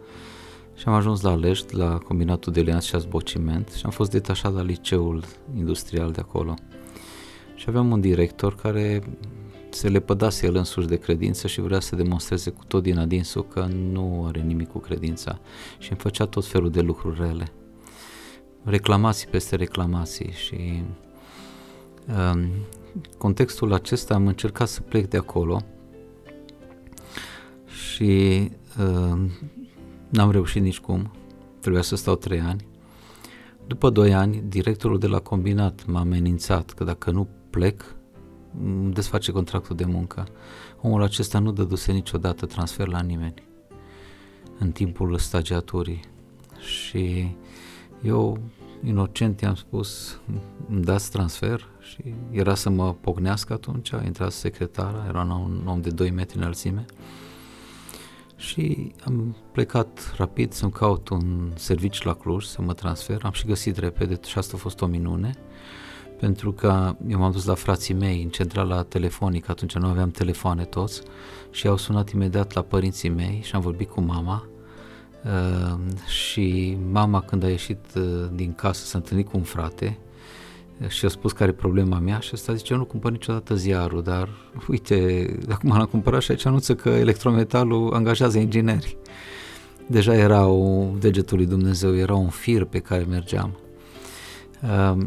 și 0.75 0.85
am 0.87 0.95
ajuns 0.95 1.21
la 1.21 1.35
Lești, 1.35 1.77
la 1.77 1.99
combinatul 1.99 2.53
de 2.53 2.61
lianț 2.61 2.85
și 2.85 2.95
azbociment 2.95 3.69
și 3.69 3.83
am 3.85 3.91
fost 3.91 4.11
detașat 4.11 4.55
la 4.55 4.63
liceul 4.63 5.25
industrial 5.57 6.11
de 6.11 6.21
acolo. 6.21 6.55
Și 7.55 7.65
aveam 7.69 7.91
un 7.91 8.01
director 8.01 8.55
care 8.55 9.03
se 9.71 9.89
lepădase 9.89 10.47
el 10.47 10.55
însuși 10.55 10.87
de 10.87 10.97
credință 10.97 11.47
și 11.47 11.61
vrea 11.61 11.81
să 11.81 11.97
demonstreze 11.97 12.51
cu 12.51 12.65
tot 12.65 12.83
din 12.83 12.99
adinsul 12.99 13.47
că 13.47 13.69
nu 13.93 14.25
are 14.27 14.41
nimic 14.41 14.69
cu 14.69 14.79
credința 14.79 15.39
și 15.79 15.91
îmi 15.91 16.01
făcea 16.01 16.25
tot 16.25 16.47
felul 16.47 16.71
de 16.71 16.81
lucruri 16.81 17.21
rele. 17.21 17.53
Reclamații 18.65 19.29
peste 19.29 19.57
reclamații 19.57 20.33
și 20.33 20.83
în 22.07 22.39
um, 22.39 22.51
contextul 23.19 23.73
acesta 23.73 24.15
am 24.15 24.27
încercat 24.27 24.69
să 24.69 24.81
plec 24.81 25.09
de 25.09 25.17
acolo 25.17 25.63
și 27.65 28.51
uh, 28.79 29.21
n-am 30.09 30.31
reușit 30.31 30.63
nici 30.63 30.81
cum, 30.81 31.11
trebuia 31.61 31.83
să 31.83 31.97
stau 31.97 32.15
trei 32.15 32.41
ani. 32.41 32.67
După 33.67 33.91
doi 33.91 34.15
ani, 34.15 34.43
directorul 34.47 34.99
de 34.99 35.07
la 35.07 35.19
combinat 35.19 35.87
m-a 35.87 36.01
amenințat 36.01 36.71
că 36.71 36.85
dacă 36.85 37.11
nu 37.11 37.29
plec, 37.51 37.97
desface 38.91 39.33
contractul 39.33 39.77
de 39.77 39.85
muncă. 39.85 40.27
Omul 40.81 41.03
acesta 41.03 41.39
nu 41.39 41.53
dăduse 41.53 41.93
niciodată 41.93 42.47
transfer 42.47 42.87
la 42.87 43.01
nimeni 43.01 43.43
în 44.59 44.71
timpul 44.71 45.19
stagiaturii. 45.19 46.01
Și 46.59 47.37
eu 48.03 48.39
inocent 48.85 49.41
i-am 49.41 49.55
spus 49.55 50.21
îmi 50.69 50.83
dați 50.83 51.11
transfer? 51.11 51.69
Și 51.81 52.15
era 52.31 52.55
să 52.55 52.71
mă 52.71 52.95
pognească 52.95 53.53
atunci, 53.53 53.93
a 53.93 54.03
intrat 54.05 54.33
secretara, 54.33 55.05
era 55.09 55.23
un 55.23 55.63
om 55.67 55.81
de 55.81 55.91
2 55.91 56.11
metri 56.11 56.37
înălțime. 56.37 56.85
Și 58.37 58.93
am 59.05 59.37
plecat 59.53 60.15
rapid 60.17 60.53
să-mi 60.53 60.73
caut 60.73 61.09
un 61.09 61.51
serviciu 61.55 62.09
la 62.09 62.15
Cluj, 62.15 62.45
să 62.45 62.63
mă 62.63 62.73
transfer, 62.75 63.21
am 63.25 63.33
și 63.33 63.47
găsit 63.47 63.77
repede 63.77 64.19
și 64.27 64.39
asta 64.39 64.53
a 64.57 64.59
fost 64.59 64.81
o 64.81 64.87
minune 64.87 65.35
pentru 66.21 66.53
că 66.53 66.95
eu 67.09 67.19
m-am 67.19 67.33
dus 67.33 67.45
la 67.45 67.55
frații 67.55 67.95
mei 67.95 68.23
în 68.23 68.29
centrala 68.29 68.83
telefonică, 68.83 69.51
atunci 69.51 69.75
nu 69.75 69.87
aveam 69.87 70.11
telefoane 70.11 70.65
toți 70.65 71.03
și 71.51 71.67
au 71.67 71.77
sunat 71.77 72.11
imediat 72.11 72.53
la 72.53 72.63
părinții 72.63 73.09
mei 73.09 73.41
și 73.45 73.55
am 73.55 73.61
vorbit 73.61 73.89
cu 73.89 74.01
mama 74.01 74.47
uh, 75.25 75.79
și 76.07 76.77
mama 76.91 77.21
când 77.21 77.45
a 77.45 77.49
ieșit 77.49 77.85
uh, 77.97 78.03
din 78.35 78.53
casă 78.53 78.85
s-a 78.85 78.99
întâlnit 78.99 79.29
cu 79.29 79.37
un 79.37 79.43
frate 79.43 79.99
uh, 80.81 80.89
și 80.89 81.05
a 81.05 81.09
spus 81.09 81.33
care 81.33 81.51
e 81.51 81.55
problema 81.55 81.99
mea 81.99 82.19
și 82.19 82.31
ăsta 82.33 82.55
zice, 82.55 82.73
eu 82.73 82.79
nu 82.79 82.85
cumpăr 82.85 83.11
niciodată 83.11 83.55
ziarul, 83.55 84.03
dar 84.03 84.29
uite, 84.69 85.27
acum 85.49 85.71
l-am 85.71 85.87
cumpărat 85.87 86.23
și 86.23 86.31
aici 86.31 86.47
anunță 86.47 86.75
că 86.75 86.89
electrometalul 86.89 87.95
angajează 87.95 88.39
ingineri. 88.39 88.97
Deja 89.87 90.15
era 90.15 90.47
o, 90.47 90.87
degetul 90.99 91.37
lui 91.37 91.47
Dumnezeu, 91.47 91.97
era 91.97 92.15
un 92.15 92.29
fir 92.29 92.65
pe 92.65 92.79
care 92.79 93.03
mergeam. 93.09 93.59
Uh, 94.63 95.07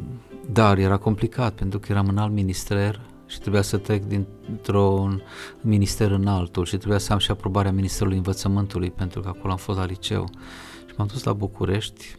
dar 0.53 0.77
era 0.77 0.97
complicat 0.97 1.53
pentru 1.53 1.79
că 1.79 1.91
eram 1.91 2.07
în 2.07 2.17
alt 2.17 2.33
minister 2.33 3.01
și 3.27 3.39
trebuia 3.39 3.61
să 3.61 3.77
trec 3.77 4.03
dintr-un 4.03 5.21
minister 5.61 6.11
în 6.11 6.27
altul 6.27 6.65
și 6.65 6.77
trebuia 6.77 6.97
să 6.97 7.13
am 7.13 7.19
și 7.19 7.31
aprobarea 7.31 7.71
Ministerului 7.71 8.17
Învățământului 8.17 8.91
pentru 8.91 9.21
că 9.21 9.27
acolo 9.27 9.51
am 9.51 9.57
fost 9.57 9.77
la 9.77 9.85
liceu. 9.85 10.29
Și 10.87 10.93
m-am 10.97 11.07
dus 11.07 11.23
la 11.23 11.33
București, 11.33 12.15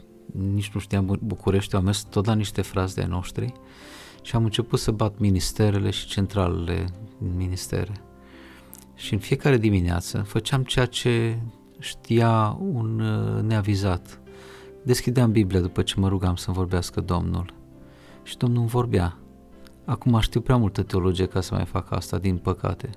nici 0.52 0.70
nu 0.74 0.80
știam 0.80 1.18
București, 1.20 1.76
am 1.76 1.84
mers 1.84 2.02
tot 2.02 2.26
la 2.26 2.34
niște 2.34 2.62
frați 2.62 2.94
de 2.94 3.04
noștri 3.04 3.52
și 4.22 4.36
am 4.36 4.44
început 4.44 4.78
să 4.78 4.90
bat 4.90 5.18
ministerele 5.18 5.90
și 5.90 6.06
centralele 6.06 6.86
ministere. 7.36 7.92
Și 8.94 9.12
în 9.12 9.18
fiecare 9.18 9.56
dimineață 9.56 10.18
făceam 10.18 10.62
ceea 10.62 10.86
ce 10.86 11.38
știa 11.78 12.58
un 12.60 13.00
uh, 13.00 13.42
neavizat. 13.42 14.20
Deschideam 14.84 15.30
Biblia 15.32 15.60
după 15.60 15.82
ce 15.82 16.00
mă 16.00 16.08
rugam 16.08 16.36
să-mi 16.36 16.56
vorbească 16.56 17.00
Domnul 17.00 17.60
și 18.22 18.36
Domnul 18.36 18.60
îmi 18.60 18.68
vorbea. 18.68 19.16
Acum 19.84 20.20
știu 20.20 20.40
prea 20.40 20.56
multă 20.56 20.82
teologie 20.82 21.26
ca 21.26 21.40
să 21.40 21.54
mai 21.54 21.64
fac 21.64 21.92
asta, 21.92 22.18
din 22.18 22.36
păcate. 22.36 22.90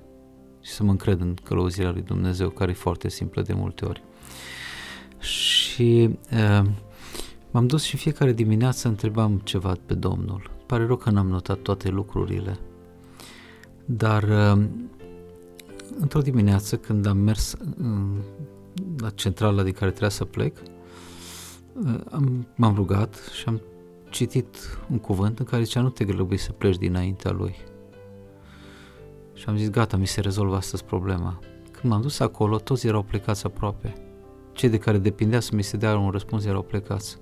Și 0.62 0.72
să 0.72 0.84
mă 0.84 0.92
încred 0.92 1.22
în 1.22 1.34
călăuzirea 1.44 1.92
lui 1.92 2.02
Dumnezeu, 2.02 2.50
care 2.50 2.72
e 2.72 2.74
foarte 2.74 3.10
simplă 3.10 3.42
de 3.42 3.54
multe 3.54 3.86
ori. 3.86 4.04
Și 5.20 6.10
uh, 6.32 6.68
m-am 7.52 7.68
dus 7.68 7.84
și 7.84 7.98
fiecare 7.98 8.34
dimineață 8.34 8.88
întrebam 8.88 9.42
ceva 9.44 9.76
pe 9.86 9.94
Domnul. 9.94 10.52
Pare 10.66 10.86
rău 10.86 10.96
că 10.96 11.10
n-am 11.10 11.28
notat 11.28 11.58
toate 11.58 11.90
lucrurile. 11.90 12.58
Dar 13.86 14.24
uh, 14.24 14.64
într-o 16.00 16.22
dimineață 16.22 16.78
când 16.78 17.06
am 17.06 17.18
mers 17.18 17.54
uh, 17.54 17.98
la 18.98 19.10
centrala 19.10 19.64
din 19.64 19.74
care 19.74 19.90
trebuia 19.90 20.10
să 20.10 20.26
plec, 20.26 20.58
uh, 21.84 22.00
am, 22.12 22.48
m-am 22.56 22.76
rugat 22.76 23.30
și 23.34 23.44
am 23.48 23.62
citit 24.16 24.78
un 24.92 24.98
cuvânt 24.98 25.40
în 25.40 25.46
care 25.46 25.64
zicea 25.64 25.82
nu 25.82 25.90
te 25.90 26.06
grăbi 26.06 26.38
să 26.38 26.52
pleci 26.52 26.78
dinaintea 26.78 27.32
lui. 27.32 27.56
Și 29.34 29.46
am 29.48 29.58
zis 29.58 29.70
gata, 29.70 29.98
mi 29.98 30.08
se 30.08 30.22
rezolvă 30.22 30.56
astăzi 30.56 30.84
problema. 30.84 31.40
Când 31.72 31.94
m-am 31.94 32.02
dus 32.02 32.20
acolo, 32.20 32.58
toți 32.58 32.88
erau 32.88 33.04
plecați 33.04 33.46
aproape. 33.46 33.94
Cei 34.54 34.70
de 34.70 34.78
care 34.78 34.98
depindea 34.98 35.40
să 35.40 35.56
mi 35.56 35.64
se 35.64 35.78
dea 35.78 35.98
un 35.98 36.10
răspuns 36.10 36.46
erau 36.46 36.62
plecați. 36.62 37.18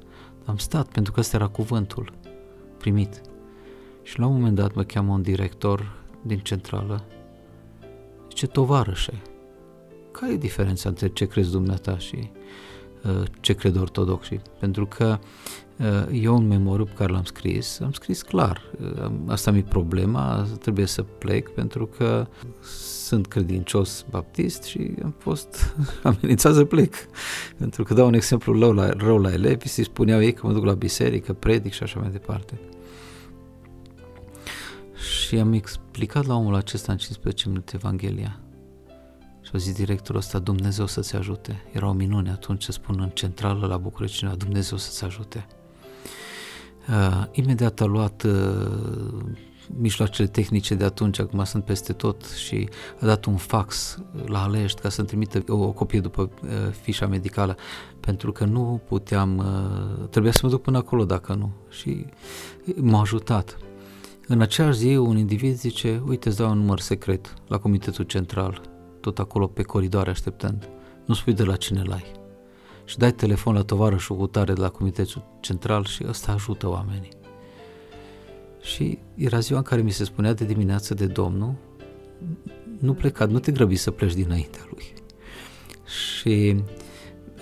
Am 0.46 0.58
stat 0.58 0.88
pentru 0.88 1.12
că 1.12 1.20
ăsta 1.20 1.36
era 1.36 1.48
cuvântul 1.48 2.14
primit. 2.78 3.22
Și 4.02 4.20
la 4.20 4.26
un 4.26 4.34
moment 4.34 4.56
dat 4.56 4.74
mă 4.74 4.84
cheamă 4.84 5.14
un 5.14 5.22
director 5.22 5.96
din 6.22 6.40
centrală. 6.40 7.04
Zice, 8.30 8.48
tovarășe, 8.48 9.22
care 10.12 10.32
e 10.32 10.38
diferența 10.38 10.90
între 10.90 11.08
ce 11.08 11.26
crezi 11.26 11.52
dumneata 11.52 11.98
și 11.98 12.32
uh, 13.04 13.24
ce 13.40 13.54
cred 13.54 13.76
ortodoxii? 13.76 14.42
Pentru 14.60 14.86
că 14.86 15.20
uh, 15.20 15.28
eu 16.12 16.36
în 16.36 16.48
memoriu 16.48 16.86
pe 16.86 16.92
care 16.96 17.12
l-am 17.12 17.24
scris, 17.24 17.80
am 17.80 17.92
scris 17.92 18.22
clar, 18.22 18.62
uh, 18.82 19.12
asta 19.28 19.52
mi-e 19.52 19.62
problema, 19.62 20.48
trebuie 20.60 20.86
să 20.86 21.02
plec 21.02 21.50
pentru 21.50 21.86
că 21.86 22.28
sunt 23.06 23.28
credincios 23.28 24.06
baptist 24.10 24.64
și 24.64 24.92
am 25.04 25.16
fost 25.18 25.76
amenințat 26.04 26.54
să 26.54 26.66
plec. 26.66 26.96
Pentru 27.58 27.84
că 27.84 27.94
dau 27.94 28.08
un 28.08 28.14
exemplu 28.14 28.60
rău 28.60 28.72
la, 28.72 28.90
rău 28.90 29.18
la 29.18 29.32
elevi, 29.32 29.68
și 29.68 29.84
spuneau 29.84 30.22
ei 30.22 30.34
că 30.34 30.48
mă 30.48 30.54
duc 30.54 30.66
la 30.66 30.74
biserică, 30.74 31.34
predic 31.34 31.74
și 31.74 31.84
așa 31.84 32.00
mai 32.00 32.10
departe. 32.10 32.60
Și 34.96 35.38
am 35.40 35.54
explicat 35.54 36.26
la 36.26 36.36
omul 36.36 36.56
acesta 36.56 36.92
în 36.92 36.98
15 36.98 37.48
minute 37.48 37.72
Evanghelia. 37.76 38.40
Și 39.42 39.52
a 39.54 39.58
zis 39.58 39.74
directorul 39.74 40.20
ăsta, 40.20 40.40
Dumnezeu 40.40 40.86
să-ți 40.86 41.16
ajute. 41.16 41.64
Era 41.72 41.88
o 41.88 41.94
minune 41.94 42.32
atunci 42.32 42.64
să 42.64 42.72
spun 42.72 43.00
în 43.00 43.10
centrală 43.10 43.68
la 43.68 43.78
București 43.78 44.18
cineva, 44.18 44.36
Dumnezeu 44.36 44.78
să-ți 44.78 45.04
ajute. 45.04 45.48
Uh, 46.90 47.24
imediat 47.32 47.82
a 47.82 47.86
luat 47.86 48.24
uh, 48.24 48.32
mijloacele 49.78 50.28
tehnice 50.28 50.76
de 50.76 50.84
atunci, 50.84 51.20
acum 51.20 51.44
sunt 51.44 51.66
peste 51.66 51.94
tot 51.94 52.24
și 52.26 52.70
a 53.00 53.06
dat 53.06 53.26
un 53.26 53.36
fax 53.36 54.00
la 54.26 54.44
Alești 54.44 54.82
ca 54.82 54.90
să-mi 54.90 55.08
trimită 55.08 55.44
o, 55.48 55.56
o 55.56 55.72
copie 55.72 56.00
după 56.00 56.30
uh, 56.44 56.50
fișa 56.82 57.08
medicală, 57.08 57.56
pentru 58.00 58.32
că 58.32 58.46
nu 58.46 58.82
puteam, 58.88 59.38
uh, 59.38 60.08
trebuia 60.10 60.32
să 60.32 60.40
mă 60.44 60.50
duc 60.50 60.62
până 60.62 60.78
acolo 60.78 61.06
dacă 61.06 61.34
nu. 61.34 61.52
Și 61.70 62.06
m-a 62.76 63.00
ajutat. 63.00 63.58
În 64.28 64.42
aceeași 64.42 64.78
zi, 64.78 64.96
un 64.96 65.18
individ 65.18 65.56
zice, 65.56 66.02
uite, 66.08 66.28
îți 66.28 66.38
dau 66.38 66.52
un 66.52 66.58
număr 66.58 66.80
secret 66.80 67.34
la 67.48 67.58
Comitetul 67.58 68.06
Central, 68.06 68.62
tot 69.00 69.20
acolo 69.20 69.48
pe 69.48 69.62
coridoare 69.64 70.10
așteptând. 70.10 70.70
Nu 71.06 71.14
spui 71.14 71.34
de 71.34 71.44
la 71.44 71.56
cine 71.56 71.82
l-ai. 71.86 72.23
Și 72.86 72.98
dai 72.98 73.14
telefon 73.14 73.54
la 73.54 73.62
tovarășul 73.62 74.18
cu 74.18 74.28
tare 74.28 74.54
de 74.54 74.62
la 74.62 74.70
Comitetul 74.70 75.26
Central 75.40 75.86
și 75.86 76.04
ăsta 76.08 76.32
ajută 76.32 76.70
oamenii. 76.70 77.12
Și 78.62 79.00
era 79.16 79.40
ziua 79.40 79.58
în 79.58 79.64
care 79.64 79.82
mi 79.82 79.92
se 79.92 80.04
spunea 80.04 80.34
de 80.34 80.46
dimineață 80.46 80.94
de 80.94 81.06
Domnul, 81.06 81.54
nu 82.80 82.94
pleca, 82.94 83.26
nu 83.26 83.40
te 83.40 83.52
grăbi 83.52 83.76
să 83.76 83.92
pleci 83.92 84.14
dinaintea 84.14 84.62
lui. 84.70 84.94
Și 85.86 86.64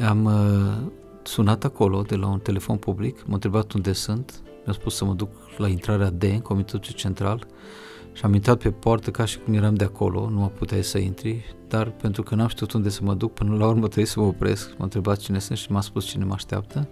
am 0.07 0.25
uh, 0.25 0.91
sunat 1.23 1.63
acolo 1.63 2.01
de 2.01 2.15
la 2.15 2.27
un 2.27 2.39
telefon 2.39 2.77
public, 2.77 3.25
m-a 3.25 3.33
întrebat 3.33 3.71
unde 3.71 3.93
sunt, 3.93 4.41
mi-a 4.65 4.73
spus 4.73 4.95
să 4.95 5.05
mă 5.05 5.13
duc 5.13 5.29
la 5.57 5.67
intrarea 5.67 6.09
D 6.09 6.23
în 6.23 6.39
Comitetul 6.39 6.93
Central 6.93 7.47
și 8.13 8.25
am 8.25 8.33
intrat 8.33 8.57
pe 8.57 8.71
poartă 8.71 9.11
ca 9.11 9.25
și 9.25 9.39
cum 9.39 9.53
eram 9.53 9.75
de 9.75 9.83
acolo, 9.83 10.29
nu 10.29 10.39
mă 10.39 10.47
puteai 10.47 10.83
să 10.83 10.97
intri, 10.97 11.55
dar 11.67 11.89
pentru 11.89 12.23
că 12.23 12.35
n-am 12.35 12.47
știut 12.47 12.71
unde 12.71 12.89
să 12.89 12.99
mă 13.03 13.13
duc, 13.13 13.33
până 13.33 13.55
la 13.55 13.67
urmă 13.67 13.85
trebuie 13.85 14.05
să 14.05 14.19
mă 14.19 14.25
opresc, 14.25 14.69
m-a 14.77 14.83
întrebat 14.83 15.17
cine 15.17 15.39
sunt 15.39 15.57
și 15.57 15.71
m-a 15.71 15.81
spus 15.81 16.05
cine 16.05 16.23
mă 16.23 16.33
așteaptă. 16.33 16.87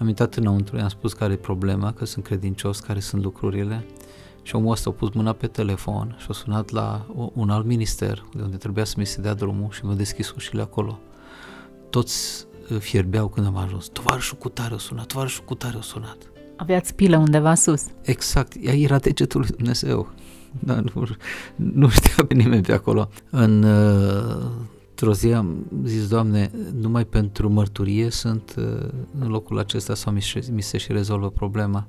Am 0.00 0.08
intrat 0.08 0.34
înăuntru, 0.34 0.76
i-am 0.76 0.88
spus 0.88 1.12
care 1.12 1.32
e 1.32 1.36
problema, 1.36 1.92
că 1.92 2.04
sunt 2.04 2.24
credincios, 2.24 2.80
care 2.80 3.00
sunt 3.00 3.22
lucrurile 3.22 3.86
și 4.42 4.54
omul 4.56 4.70
ăsta 4.70 4.90
a 4.90 4.92
pus 4.92 5.10
mâna 5.12 5.32
pe 5.32 5.46
telefon 5.46 6.16
și 6.18 6.26
a 6.28 6.32
sunat 6.32 6.70
la 6.70 7.06
un 7.34 7.50
alt 7.50 7.66
minister, 7.66 8.24
de 8.34 8.42
unde 8.42 8.56
trebuia 8.56 8.84
să 8.84 8.94
mi 8.96 9.06
se 9.06 9.20
dea 9.20 9.34
drumul 9.34 9.70
și 9.70 9.84
mi-a 9.84 9.94
deschis 9.94 10.30
ușile 10.30 10.62
acolo. 10.62 10.98
Toți 11.90 12.46
uh, 12.70 12.78
fierbeau 12.78 13.28
când 13.28 13.46
am 13.46 13.56
ajuns. 13.56 13.88
Tovarășul 13.88 14.38
cu 14.38 14.48
tare 14.48 14.74
a 14.74 14.78
sunat, 14.78 15.06
tovarășul 15.06 15.44
cu 15.44 15.54
tare 15.54 15.76
a 15.76 15.80
sunat. 15.80 16.16
Aveați 16.56 16.94
pilă 16.94 17.16
undeva 17.16 17.54
sus. 17.54 17.84
Exact, 18.02 18.52
ea 18.60 18.74
era 18.74 18.98
degetul 18.98 19.40
lui 19.40 19.50
Dumnezeu. 19.56 20.12
Da, 20.58 20.80
nu, 20.80 21.06
nu 21.56 21.88
știa 21.88 22.24
pe 22.28 22.34
nimeni 22.34 22.62
pe 22.62 22.72
acolo. 22.72 23.08
În, 23.30 23.62
uh, 23.62 24.50
într-o 24.88 25.12
zi 25.12 25.32
am 25.32 25.66
zis, 25.84 26.08
Doamne, 26.08 26.50
numai 26.80 27.04
pentru 27.04 27.48
mărturie 27.48 28.10
sunt 28.10 28.54
uh, 28.58 28.88
în 29.18 29.28
locul 29.28 29.58
acesta 29.58 29.94
sau 29.94 30.12
mi, 30.12 30.32
mi 30.52 30.62
se 30.62 30.78
și 30.78 30.92
rezolvă 30.92 31.30
problema. 31.30 31.86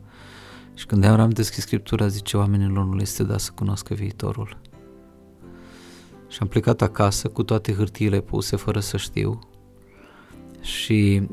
Și 0.73 0.85
când 0.85 1.03
am 1.03 1.29
deschis 1.29 1.63
Scriptura, 1.63 2.07
zice, 2.07 2.37
oamenilor 2.37 2.85
nu 2.85 2.95
le 2.95 3.01
este 3.01 3.23
dat 3.23 3.39
să 3.39 3.51
cunoască 3.55 3.93
viitorul. 3.93 4.57
Și 6.27 6.37
am 6.41 6.47
plecat 6.47 6.81
acasă 6.81 7.27
cu 7.27 7.43
toate 7.43 7.73
hârtiile 7.73 8.21
puse, 8.21 8.55
fără 8.55 8.79
să 8.79 8.97
știu, 8.97 9.39
și 10.65 11.27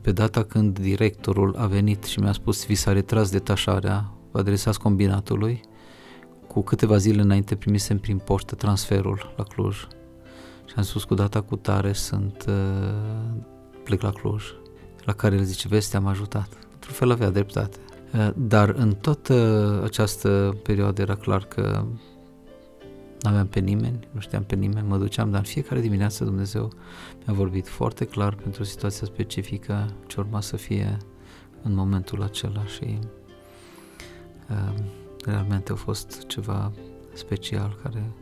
pe 0.00 0.12
data 0.12 0.42
când 0.42 0.78
directorul 0.78 1.54
a 1.58 1.66
venit 1.66 2.04
și 2.04 2.20
mi-a 2.20 2.32
spus 2.32 2.66
vi 2.66 2.74
s-a 2.74 2.92
retras 2.92 3.30
detașarea, 3.30 4.12
vă 4.30 4.38
adresați 4.38 4.78
combinatului, 4.80 5.60
cu 6.46 6.62
câteva 6.62 6.96
zile 6.96 7.20
înainte 7.20 7.54
primisem 7.54 7.98
prin 7.98 8.18
poștă 8.18 8.54
transferul 8.54 9.34
la 9.36 9.42
Cluj 9.42 9.76
și 10.66 10.74
am 10.76 10.82
spus 10.82 11.04
cu 11.04 11.14
data 11.14 11.40
cu 11.40 11.56
tare 11.56 11.92
sunt 11.92 12.44
plec 13.84 14.00
la 14.00 14.10
Cluj, 14.10 14.44
la 15.04 15.12
care 15.12 15.34
el 15.34 15.42
zice 15.42 15.68
vezi 15.68 15.96
am 15.96 16.06
ajutat. 16.06 16.48
Într-un 16.72 16.94
fel 16.94 17.10
avea 17.10 17.30
dreptate. 17.30 17.78
Dar 18.34 18.68
în 18.68 18.94
toată 18.94 19.80
această 19.84 20.56
perioadă 20.62 21.02
era 21.02 21.14
clar 21.14 21.44
că 21.44 21.84
nu 23.24 23.30
aveam 23.30 23.46
pe 23.46 23.60
nimeni, 23.60 24.08
nu 24.10 24.20
știam 24.20 24.42
pe 24.42 24.54
nimeni, 24.54 24.88
mă 24.88 24.98
duceam, 24.98 25.30
dar 25.30 25.38
în 25.38 25.46
fiecare 25.46 25.80
dimineață 25.80 26.24
Dumnezeu 26.24 26.72
mi-a 27.26 27.36
vorbit 27.36 27.68
foarte 27.68 28.04
clar 28.04 28.34
pentru 28.34 28.62
o 28.62 28.64
situație 28.64 29.06
specifică 29.06 29.92
ce 30.06 30.20
urma 30.20 30.40
să 30.40 30.56
fie 30.56 30.96
în 31.62 31.74
momentul 31.74 32.22
acela 32.22 32.64
și 32.64 32.98
uh, 34.50 34.74
realmente 35.24 35.72
a 35.72 35.74
fost 35.74 36.26
ceva 36.26 36.72
special 37.12 37.78
care, 37.82 38.12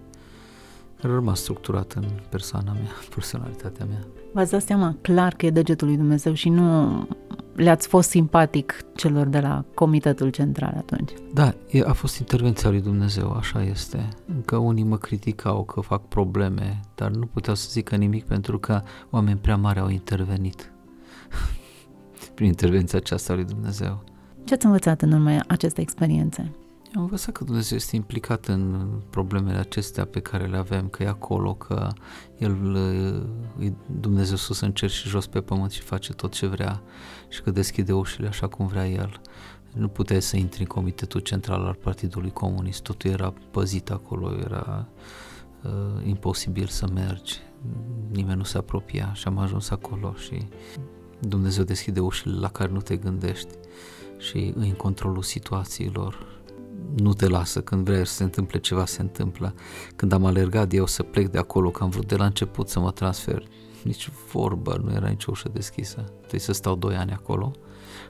care 1.01 1.13
a 1.13 1.15
rămas 1.17 1.41
structurat 1.41 1.93
în 1.93 2.05
persoana 2.29 2.73
mea, 2.73 2.93
personalitatea 3.15 3.85
mea. 3.85 4.07
V-ați 4.33 4.51
dat 4.51 4.63
seama 4.63 4.97
clar 5.01 5.35
că 5.35 5.47
e 5.47 5.51
degetul 5.51 5.87
lui 5.87 5.97
Dumnezeu 5.97 6.33
și 6.33 6.49
nu 6.49 7.09
le-ați 7.55 7.89
fost 7.89 8.09
simpatic 8.09 8.77
celor 8.95 9.27
de 9.27 9.41
la 9.41 9.65
Comitetul 9.75 10.29
Central 10.29 10.75
atunci. 10.77 11.13
Da, 11.33 11.55
a 11.85 11.93
fost 11.93 12.19
intervenția 12.19 12.71
lui 12.71 12.81
Dumnezeu, 12.81 13.33
așa 13.33 13.63
este. 13.63 14.09
Încă 14.35 14.57
unii 14.57 14.85
mă 14.85 14.97
criticau 14.97 15.65
că 15.65 15.81
fac 15.81 16.09
probleme, 16.09 16.81
dar 16.95 17.11
nu 17.11 17.27
puteau 17.27 17.57
să 17.57 17.69
zică 17.71 17.97
nimic 17.97 18.25
pentru 18.25 18.59
că 18.59 18.83
oameni 19.11 19.39
prea 19.39 19.57
mari 19.57 19.79
au 19.79 19.89
intervenit 19.89 20.73
prin 22.35 22.47
intervenția 22.47 22.99
aceasta 22.99 23.35
lui 23.35 23.45
Dumnezeu. 23.45 24.05
Ce 24.45 24.55
ați 24.55 24.67
învățat 24.67 25.03
în 25.03 25.13
urma 25.13 25.41
acestei 25.47 25.83
experiențe? 25.83 26.51
Am 26.95 27.03
învățat 27.03 27.35
că 27.35 27.45
Dumnezeu 27.45 27.77
este 27.77 27.97
implicat 27.97 28.47
în 28.47 28.89
problemele 29.11 29.59
acestea 29.59 30.05
pe 30.05 30.21
care 30.21 30.47
le 30.47 30.57
avem, 30.57 30.89
că 30.89 31.03
e 31.03 31.09
acolo, 31.09 31.55
că 31.55 31.89
El 32.39 32.77
e 33.59 33.73
Dumnezeu 34.01 34.37
sus 34.37 34.61
în 34.61 34.73
cer 34.73 34.91
și 34.91 35.09
jos 35.09 35.27
pe 35.27 35.41
pământ 35.41 35.71
și 35.71 35.81
face 35.81 36.13
tot 36.13 36.33
ce 36.33 36.47
vrea 36.47 36.83
și 37.29 37.43
că 37.43 37.51
deschide 37.51 37.93
ușile 37.93 38.29
așa 38.29 38.49
cum 38.49 38.67
vrea 38.67 38.89
El. 38.89 39.21
Nu 39.75 39.89
puteai 39.89 40.23
să 40.23 40.37
intri 40.37 40.61
în 40.61 40.67
comitetul 40.67 41.21
central 41.21 41.65
al 41.65 41.75
Partidului 41.75 42.31
Comunist, 42.31 42.83
totul 42.83 43.11
era 43.11 43.35
păzit 43.51 43.91
acolo, 43.91 44.35
era 44.39 44.89
uh, 45.63 46.07
imposibil 46.07 46.67
să 46.67 46.87
mergi, 46.95 47.41
nimeni 48.11 48.37
nu 48.37 48.45
se 48.45 48.59
apropia 48.59 49.13
și 49.13 49.29
am 49.29 49.39
ajuns 49.39 49.71
acolo 49.71 50.15
și 50.15 50.49
Dumnezeu 51.21 51.65
deschide 51.65 52.01
ușile 52.01 52.39
la 52.39 52.49
care 52.49 52.73
nu 52.73 52.81
te 52.81 52.97
gândești 52.97 53.51
și 54.19 54.53
în 54.57 54.73
controlul 54.73 55.23
situațiilor 55.23 56.41
nu 56.97 57.13
te 57.13 57.29
lasă, 57.29 57.61
când 57.61 57.85
vrei 57.85 58.07
să 58.07 58.15
se 58.15 58.23
întâmple 58.23 58.59
ceva, 58.59 58.87
se 58.87 59.01
întâmplă. 59.01 59.55
Când 59.97 60.13
am 60.13 60.25
alergat 60.25 60.73
eu 60.73 60.87
să 60.87 61.03
plec 61.03 61.29
de 61.29 61.39
acolo, 61.39 61.71
că 61.71 61.83
am 61.83 61.91
vrut 61.91 62.07
de 62.07 62.17
la 62.17 62.25
început 62.25 62.69
să 62.69 62.81
mă 62.81 62.91
transfer, 62.91 63.43
nici 63.83 64.11
vorbă, 64.33 64.81
nu 64.85 64.93
era 64.93 65.09
nicio 65.09 65.31
ușă 65.31 65.49
deschisă. 65.53 66.05
Trebuie 66.19 66.41
să 66.41 66.53
stau 66.53 66.75
doi 66.75 66.95
ani 66.95 67.13
acolo. 67.13 67.53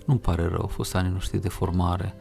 Nu-mi 0.04 0.20
pare 0.20 0.46
rău, 0.46 0.60
au 0.60 0.66
fost 0.66 0.94
ani 0.94 1.12
noștri 1.12 1.40
de 1.40 1.48
formare, 1.48 2.14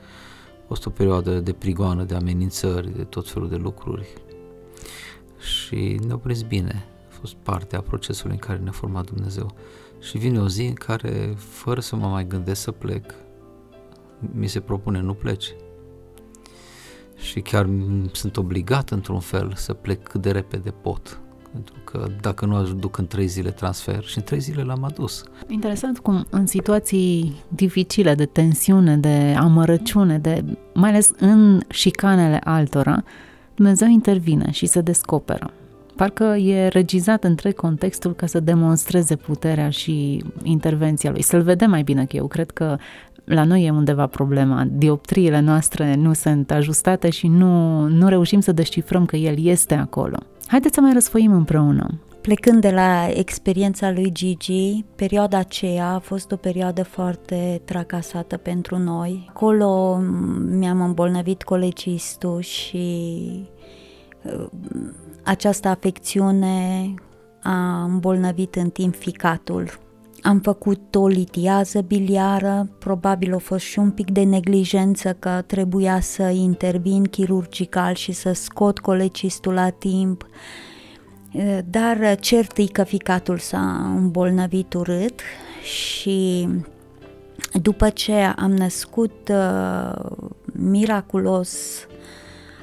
a 0.62 0.64
fost 0.68 0.86
o 0.86 0.90
perioadă 0.90 1.40
de 1.40 1.54
prigoană, 1.54 2.04
de 2.04 2.16
amenințări, 2.16 2.96
de 2.96 3.04
tot 3.04 3.30
felul 3.30 3.50
de 3.50 3.56
lucruri. 3.56 4.08
Și 5.40 6.00
ne-au 6.06 6.18
prins 6.18 6.42
bine, 6.42 6.86
a 7.10 7.14
fost 7.20 7.34
parte 7.34 7.76
a 7.76 7.82
procesului 7.82 8.34
în 8.34 8.40
care 8.40 8.60
ne-a 8.60 8.72
format 8.72 9.06
Dumnezeu. 9.06 9.56
Și 10.00 10.18
vine 10.18 10.40
o 10.40 10.48
zi 10.48 10.66
în 10.66 10.74
care, 10.74 11.34
fără 11.38 11.80
să 11.80 11.96
mă 11.96 12.08
mai 12.08 12.28
gândesc 12.28 12.62
să 12.62 12.72
plec, 12.72 13.14
mi 14.34 14.48
se 14.48 14.60
propune, 14.60 15.00
nu 15.00 15.14
pleci, 15.14 15.56
și 17.22 17.40
chiar 17.40 17.70
sunt 18.12 18.38
obligat 18.38 18.90
într-un 18.90 19.20
fel 19.20 19.52
să 19.56 19.74
plec 19.74 20.04
cât 20.04 20.22
de 20.22 20.32
repede 20.32 20.74
pot. 20.82 21.20
Pentru 21.52 21.74
că 21.84 22.08
dacă 22.22 22.46
nu 22.46 22.56
aduc 22.56 22.98
în 22.98 23.08
trei 23.08 23.28
zile 23.28 23.50
transfer 23.52 24.04
și 24.04 24.18
în 24.18 24.24
trei 24.24 24.40
zile 24.40 24.64
l-am 24.64 24.84
adus. 24.84 25.24
Interesant 25.48 26.00
cum 26.00 26.26
în 26.30 26.48
situații 26.48 27.36
dificile 27.48 28.16
de 28.16 28.26
tensiune, 28.26 28.98
de 28.98 29.36
amărăciune, 29.38 30.18
de, 30.18 30.44
mai 30.74 30.90
ales 30.90 31.12
în 31.20 31.62
șicanele 31.70 32.40
altora, 32.44 33.04
Dumnezeu 33.56 33.88
intervine 33.88 34.52
și 34.52 34.66
se 34.66 34.82
descoperă. 34.82 35.54
Parcă 35.96 36.24
e 36.24 36.68
regizat 36.68 37.24
întreg 37.24 37.54
contextul 37.54 38.14
ca 38.14 38.26
să 38.26 38.40
demonstreze 38.40 39.16
puterea 39.16 39.70
și 39.70 40.24
intervenția 40.44 41.12
lui. 41.12 41.22
Să-l 41.22 41.42
vedem 41.42 41.70
mai 41.70 41.84
bine, 41.84 42.06
că 42.06 42.16
eu 42.16 42.28
cred 42.28 42.52
că 42.52 42.78
la 43.24 43.44
noi 43.44 43.66
e 43.66 43.72
undeva 43.72 44.08
problema. 44.08 44.68
Dioptriile 44.72 45.40
noastre 45.40 45.96
nu 45.96 46.14
sunt 46.14 46.52
ajustate 46.52 47.10
și 47.10 47.28
nu, 47.28 47.86
nu 47.88 48.08
reușim 48.08 48.40
să 48.40 48.52
descifrăm 48.52 49.06
că 49.06 49.16
El 49.16 49.46
este 49.46 49.74
acolo. 49.74 50.18
Haideți 50.48 50.74
să 50.74 50.82
mai 50.82 50.94
răsfoim 50.94 51.32
împreună. 51.32 52.00
Plecând 52.22 52.62
de 52.62 52.70
la 52.72 53.08
experiența 53.10 53.92
lui 53.92 54.12
Gigi, 54.12 54.86
perioada 54.96 55.38
aceea 55.38 55.94
a 55.94 56.00
fost 56.00 56.32
o 56.32 56.36
perioadă 56.36 56.84
foarte 56.84 57.62
tracasată 57.66 58.38
pentru 58.38 58.78
noi. 58.78 59.26
Acolo 59.30 59.98
mi-am 60.50 60.82
îmbolnăvit 60.82 61.44
colecistul 61.44 62.40
și 62.42 63.16
uh, 64.24 64.48
această 65.24 65.68
afecțiune 65.68 66.94
a 67.44 67.84
îmbolnăvit 67.84 68.56
în 68.56 68.70
timp 68.70 68.96
ficatul. 68.96 69.80
Am 70.22 70.40
făcut 70.40 70.96
o 70.96 71.08
litiază 71.08 71.82
biliară, 71.82 72.70
probabil 72.80 73.34
a 73.34 73.38
fost 73.38 73.66
și 73.66 73.80
un 73.80 73.92
pic 73.92 74.12
de 74.12 74.24
neglijență 74.24 75.16
că 75.20 75.44
trebuia 75.48 76.00
să 76.00 76.24
intervin 76.24 77.04
chirurgical 77.04 77.94
și 77.94 78.12
să 78.12 78.32
scot 78.32 78.80
colecistul 78.80 79.54
la 79.54 79.70
timp. 79.70 80.26
Dar 81.66 82.20
cert 82.20 82.72
că 82.72 82.84
ficatul 82.84 83.38
s-a 83.38 83.94
îmbolnăvit 83.96 84.74
urât 84.74 85.20
și 85.64 86.48
după 87.62 87.90
ce 87.90 88.14
am 88.14 88.52
născut 88.52 89.30
uh, 89.32 89.94
miraculos 90.54 91.58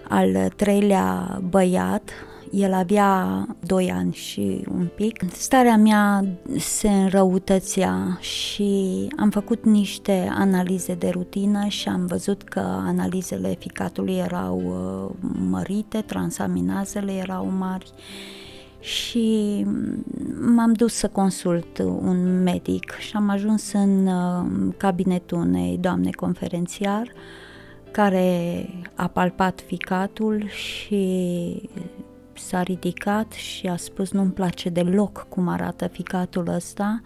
al 0.09 0.53
treilea 0.57 1.41
băiat, 1.49 2.11
el 2.51 2.73
avea 2.73 3.47
2 3.67 3.91
ani 3.93 4.13
și 4.13 4.65
un 4.71 4.89
pic. 4.95 5.33
Starea 5.33 5.77
mea 5.77 6.25
se 6.59 6.89
înrăutățea 6.89 8.19
și 8.21 9.07
am 9.17 9.31
făcut 9.31 9.65
niște 9.65 10.29
analize 10.35 10.95
de 10.95 11.09
rutină 11.09 11.67
și 11.67 11.89
am 11.89 12.07
văzut 12.07 12.43
că 12.43 12.61
analizele 12.61 13.57
ficatului 13.59 14.17
erau 14.17 14.63
uh, 14.65 15.31
mărite, 15.51 16.01
transaminazele 16.01 17.13
erau 17.13 17.53
mari 17.59 17.93
și 18.81 19.67
m-am 20.55 20.73
dus 20.73 20.95
să 20.95 21.09
consult 21.09 21.79
un 21.79 22.43
medic 22.43 22.91
și 22.99 23.17
am 23.17 23.29
ajuns 23.29 23.73
în 23.73 24.07
uh, 24.07 24.75
cabinetul 24.77 25.39
unei 25.39 25.79
doamne 25.81 26.11
conferențiar 26.11 27.13
care 27.91 28.67
a 28.95 29.07
palpat 29.07 29.61
ficatul 29.67 30.49
și 30.49 31.71
s-a 32.39 32.63
ridicat 32.63 33.33
și 33.33 33.67
a 33.67 33.77
spus 33.77 34.11
nu-mi 34.11 34.31
place 34.31 34.69
deloc 34.69 35.27
cum 35.29 35.49
arată 35.49 35.87
ficatul 35.87 36.49
ăsta, 36.49 37.01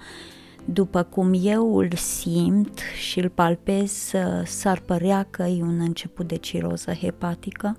după 0.64 1.02
cum 1.02 1.32
eu 1.42 1.76
îl 1.76 1.90
simt 1.94 2.78
și 2.96 3.18
îl 3.18 3.28
palpez, 3.28 4.12
uh, 4.14 4.46
s-ar 4.46 4.80
părea 4.80 5.26
că 5.30 5.42
e 5.42 5.62
un 5.62 5.80
început 5.80 6.28
de 6.28 6.36
ciroză 6.36 6.92
hepatică. 6.92 7.76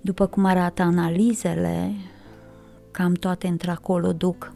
După 0.00 0.26
cum 0.26 0.44
arată 0.44 0.82
analizele, 0.82 1.92
cam 2.90 3.12
toate 3.12 3.46
într-acolo 3.46 4.12
duc. 4.12 4.52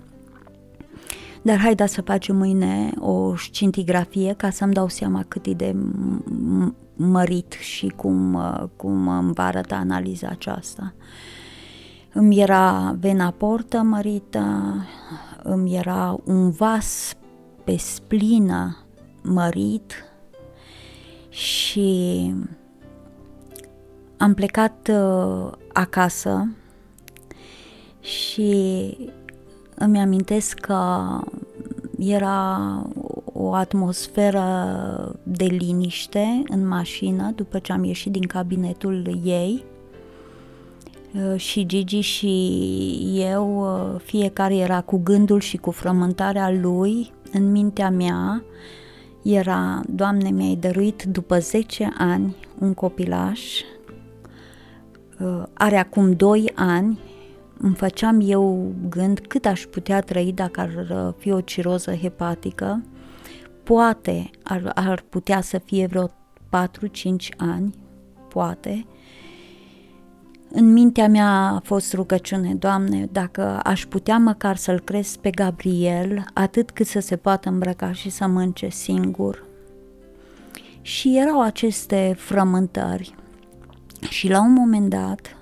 Dar 1.42 1.58
haida 1.58 1.86
să 1.86 2.02
facem 2.02 2.36
mâine 2.36 2.92
o 2.98 3.36
scintigrafie 3.36 4.34
ca 4.36 4.50
să-mi 4.50 4.72
dau 4.72 4.88
seama 4.88 5.24
cât 5.28 5.46
e 5.46 5.52
de 5.52 5.76
mărit 6.96 7.52
și 7.52 7.92
cum, 7.96 8.38
cum 8.76 9.08
îmi 9.08 9.32
va 9.32 9.44
arăta 9.44 9.76
analiza 9.76 10.28
aceasta. 10.28 10.94
Îmi 12.18 12.40
era 12.40 12.96
vena 13.00 13.30
portă 13.30 13.78
mărită, 13.78 14.74
îmi 15.42 15.76
era 15.76 16.16
un 16.24 16.50
vas 16.50 17.14
pe 17.64 17.76
splină 17.76 18.76
mărit 19.22 19.92
și 21.28 22.34
am 24.16 24.34
plecat 24.34 24.90
uh, 24.90 25.52
acasă 25.72 26.48
și 28.00 28.96
îmi 29.74 30.00
amintesc 30.00 30.58
că 30.58 31.06
era 31.98 32.82
o 33.24 33.54
atmosferă 33.54 34.46
de 35.22 35.44
liniște 35.44 36.42
în 36.48 36.66
mașină 36.66 37.32
după 37.34 37.58
ce 37.58 37.72
am 37.72 37.84
ieșit 37.84 38.12
din 38.12 38.26
cabinetul 38.26 39.20
ei. 39.24 39.64
uh, 39.64 39.75
și 41.36 41.66
Gigi 41.66 42.00
și 42.00 42.34
eu, 43.14 43.60
uh, 43.60 44.00
fiecare 44.04 44.56
era 44.56 44.80
cu 44.80 45.00
gândul 45.04 45.40
și 45.40 45.56
cu 45.56 45.70
frământarea 45.70 46.50
lui 46.50 47.12
în 47.32 47.50
mintea 47.50 47.90
mea, 47.90 48.42
era, 49.22 49.80
Doamne, 49.88 50.30
mi-ai 50.30 50.54
dăruit 50.54 51.02
după 51.02 51.38
10 51.38 51.92
ani 51.98 52.36
un 52.58 52.74
copilaș, 52.74 53.40
uh, 55.20 55.42
are 55.52 55.76
acum 55.76 56.12
2 56.12 56.52
ani 56.54 56.98
îmi 57.58 57.74
făceam 57.74 58.20
eu 58.24 58.74
gând 58.88 59.18
cât 59.18 59.46
aș 59.46 59.64
putea 59.64 60.00
trăi 60.00 60.32
dacă 60.32 60.60
ar 60.60 60.86
uh, 60.90 61.14
fi 61.18 61.30
o 61.30 61.40
ciroză 61.40 61.94
hepatică. 61.94 62.82
Poate 63.62 64.30
ar, 64.42 64.72
ar 64.74 65.04
putea 65.08 65.40
să 65.40 65.58
fie 65.58 65.86
vreo 65.86 66.06
4-5 66.06 66.10
ani, 67.36 67.74
poate. 68.28 68.86
În 70.50 70.72
mintea 70.72 71.08
mea 71.08 71.30
a 71.30 71.60
fost 71.64 71.92
rugăciune, 71.92 72.54
Doamne, 72.54 73.08
dacă 73.12 73.60
aș 73.64 73.86
putea 73.86 74.18
măcar 74.18 74.56
să-l 74.56 74.80
cresc 74.80 75.16
pe 75.16 75.30
Gabriel, 75.30 76.24
atât 76.32 76.70
cât 76.70 76.86
să 76.86 77.00
se 77.00 77.16
poată 77.16 77.48
îmbrăca 77.48 77.92
și 77.92 78.10
să 78.10 78.26
mânce 78.26 78.68
singur. 78.68 79.44
Și 80.82 81.18
erau 81.18 81.42
aceste 81.42 82.14
frământări. 82.18 83.14
Și 84.08 84.28
la 84.28 84.40
un 84.40 84.52
moment 84.52 84.90
dat, 84.90 85.36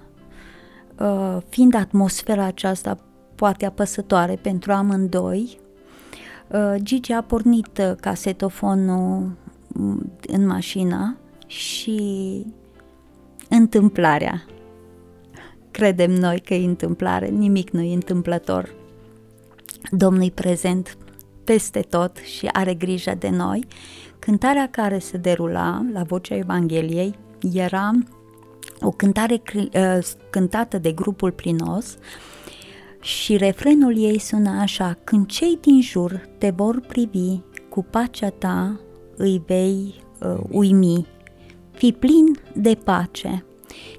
Uh, 1.00 1.36
fiind 1.48 1.74
atmosfera 1.74 2.44
aceasta 2.44 2.98
poate 3.34 3.66
apăsătoare 3.66 4.34
pentru 4.34 4.72
amândoi, 4.72 5.58
uh, 6.48 6.74
Gigi 6.82 7.12
a 7.12 7.22
pornit 7.22 7.78
uh, 7.78 7.92
casetofonul 8.00 9.32
mm, 9.68 10.12
în 10.26 10.46
mașină 10.46 11.16
și 11.46 12.46
întâmplarea. 13.48 14.44
Credem 15.74 16.10
noi 16.10 16.40
că 16.40 16.54
e 16.54 16.64
întâmplare, 16.64 17.26
nimic 17.28 17.70
nu 17.70 17.82
e 17.82 17.94
întâmplător. 17.94 18.74
Domnul 19.90 20.24
e 20.24 20.30
prezent 20.34 20.96
peste 21.44 21.80
tot 21.80 22.16
și 22.16 22.46
are 22.46 22.74
grijă 22.74 23.14
de 23.18 23.28
noi. 23.28 23.66
Cântarea 24.18 24.68
care 24.70 24.98
se 24.98 25.16
derula 25.16 25.86
la 25.92 26.02
vocea 26.02 26.36
Evangheliei 26.36 27.14
era 27.52 27.90
o 28.80 28.90
cântare 28.90 29.42
uh, 29.54 29.98
cântată 30.30 30.78
de 30.78 30.92
grupul 30.92 31.30
Plinos 31.30 31.96
și 33.00 33.36
refrenul 33.36 33.98
ei 33.98 34.18
sună 34.18 34.60
așa 34.60 34.98
Când 35.04 35.26
cei 35.26 35.58
din 35.60 35.80
jur 35.80 36.28
te 36.38 36.50
vor 36.50 36.80
privi, 36.80 37.40
cu 37.68 37.82
pacea 37.82 38.30
ta 38.30 38.80
îi 39.16 39.42
vei 39.46 39.94
uh, 40.20 40.40
uimi. 40.50 41.06
Fii 41.70 41.92
plin 41.92 42.38
de 42.54 42.78
pace. 42.84 43.44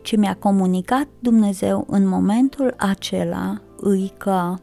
Ce 0.02 0.18
mi-a 0.18 0.36
comunicat 0.40 1.08
Dumnezeu 1.20 1.86
în 1.90 2.08
momentul 2.08 2.74
acela 2.78 3.62
îi 3.78 4.14
că 4.18 4.54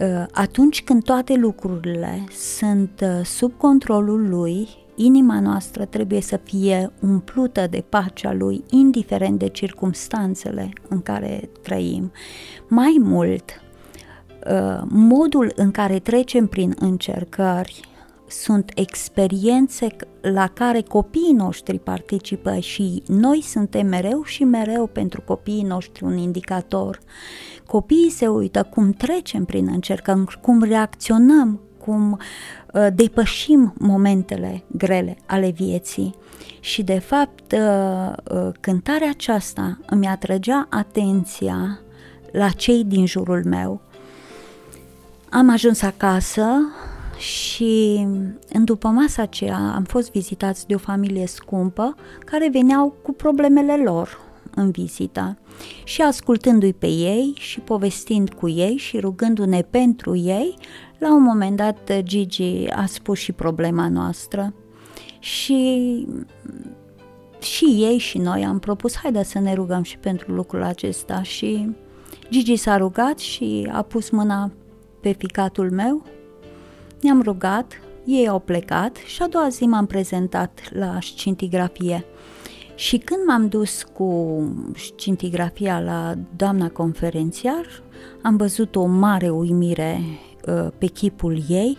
uh, 0.00 0.24
atunci 0.32 0.82
când 0.82 1.04
toate 1.04 1.34
lucrurile 1.34 2.24
sunt 2.30 3.00
uh, 3.02 3.24
sub 3.24 3.52
controlul 3.56 4.28
lui, 4.28 4.68
inima 4.94 5.40
noastră 5.40 5.84
trebuie 5.84 6.20
să 6.20 6.36
fie 6.36 6.92
umplută 7.00 7.66
de 7.66 7.84
pacea 7.88 8.32
lui, 8.32 8.64
indiferent 8.70 9.38
de 9.38 9.48
circumstanțele 9.48 10.68
în 10.88 11.02
care 11.02 11.50
trăim. 11.62 12.12
Mai 12.68 12.96
mult, 13.00 13.62
uh, 14.46 14.82
modul 14.88 15.52
în 15.56 15.70
care 15.70 15.98
trecem 15.98 16.46
prin 16.46 16.74
încercări 16.78 17.89
sunt 18.30 18.72
experiențe 18.74 19.86
la 20.20 20.46
care 20.46 20.80
copiii 20.80 21.32
noștri 21.32 21.78
participă 21.78 22.58
și 22.58 23.02
noi 23.06 23.42
suntem 23.42 23.86
mereu 23.86 24.22
și 24.24 24.44
mereu 24.44 24.86
pentru 24.86 25.20
copiii 25.20 25.62
noștri 25.62 26.04
un 26.04 26.16
indicator. 26.16 26.98
Copiii 27.66 28.10
se 28.10 28.26
uită 28.26 28.62
cum 28.62 28.92
trecem 28.92 29.44
prin 29.44 29.68
încercări, 29.72 30.40
cum 30.40 30.62
reacționăm, 30.62 31.60
cum 31.84 32.18
uh, 32.72 32.86
depășim 32.94 33.74
momentele 33.78 34.62
grele 34.66 35.16
ale 35.26 35.50
vieții. 35.50 36.14
Și 36.60 36.82
de 36.82 36.98
fapt, 36.98 37.52
uh, 37.52 38.12
uh, 38.30 38.48
cântarea 38.60 39.08
aceasta 39.08 39.78
îmi 39.86 40.06
atrăgea 40.06 40.66
atenția 40.70 41.80
la 42.32 42.48
cei 42.48 42.84
din 42.84 43.06
jurul 43.06 43.42
meu. 43.44 43.80
Am 45.30 45.50
ajuns 45.50 45.82
acasă 45.82 46.44
și 47.20 48.06
în 48.52 48.64
după 48.64 48.88
masa 48.88 49.22
aceea 49.22 49.72
am 49.74 49.84
fost 49.84 50.10
vizitați 50.10 50.66
de 50.66 50.74
o 50.74 50.78
familie 50.78 51.26
scumpă 51.26 51.94
care 52.24 52.48
veneau 52.52 52.94
cu 53.02 53.12
problemele 53.12 53.76
lor 53.76 54.18
în 54.54 54.70
vizită. 54.70 55.38
Și 55.84 56.02
ascultându-i 56.02 56.72
pe 56.72 56.86
ei 56.86 57.32
și 57.36 57.60
povestind 57.60 58.32
cu 58.32 58.48
ei 58.48 58.76
și 58.76 58.98
rugându-ne 58.98 59.62
pentru 59.62 60.16
ei, 60.16 60.54
la 60.98 61.14
un 61.14 61.22
moment 61.22 61.56
dat 61.56 62.02
Gigi 62.02 62.66
a 62.68 62.86
spus 62.86 63.18
și 63.18 63.32
problema 63.32 63.88
noastră. 63.88 64.54
Și 65.18 66.06
și 67.40 67.64
ei 67.64 67.98
și 67.98 68.18
noi 68.18 68.44
am 68.44 68.58
propus, 68.58 68.96
haide 68.96 69.22
să 69.22 69.38
ne 69.38 69.54
rugăm 69.54 69.82
și 69.82 69.98
pentru 69.98 70.32
lucrul 70.32 70.62
acesta. 70.62 71.22
Și 71.22 71.76
Gigi 72.30 72.56
s-a 72.56 72.76
rugat 72.76 73.18
și 73.18 73.70
a 73.72 73.82
pus 73.82 74.10
mâna 74.10 74.50
pe 75.00 75.12
ficatul 75.18 75.70
meu, 75.70 76.04
ne-am 77.00 77.22
rugat, 77.22 77.80
ei 78.04 78.28
au 78.28 78.38
plecat 78.38 78.96
și 78.96 79.22
a 79.22 79.26
doua 79.26 79.48
zi 79.48 79.64
m-am 79.64 79.86
prezentat 79.86 80.60
la 80.70 80.98
scintigrafie. 81.00 82.04
Și 82.74 82.98
când 82.98 83.20
m-am 83.26 83.48
dus 83.48 83.82
cu 83.82 84.42
scintigrafia 84.76 85.80
la 85.80 86.14
doamna 86.36 86.68
conferențiar, 86.68 87.82
am 88.22 88.36
văzut 88.36 88.76
o 88.76 88.84
mare 88.84 89.28
uimire 89.28 90.00
uh, 90.46 90.68
pe 90.78 90.86
chipul 90.86 91.42
ei 91.48 91.78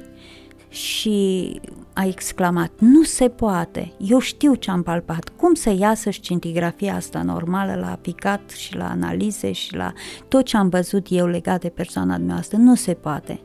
și 0.69 1.59
a 1.93 2.05
exclamat, 2.05 2.71
nu 2.79 3.03
se 3.03 3.29
poate, 3.29 3.93
eu 3.97 4.19
știu 4.19 4.55
ce 4.55 4.71
am 4.71 4.83
palpat, 4.83 5.31
cum 5.35 5.53
să 5.53 5.75
iasă 5.79 6.11
scintigrafia 6.11 6.95
asta 6.95 7.21
normală 7.21 7.75
la 7.75 7.97
picat 8.01 8.49
și 8.49 8.75
la 8.75 8.89
analize 8.89 9.51
și 9.51 9.75
la 9.75 9.93
tot 10.27 10.45
ce 10.45 10.57
am 10.57 10.69
văzut 10.69 11.07
eu 11.09 11.27
legat 11.27 11.61
de 11.61 11.69
persoana 11.69 12.17
noastră, 12.17 12.57
nu 12.57 12.75
se 12.75 12.93
poate. 12.93 13.41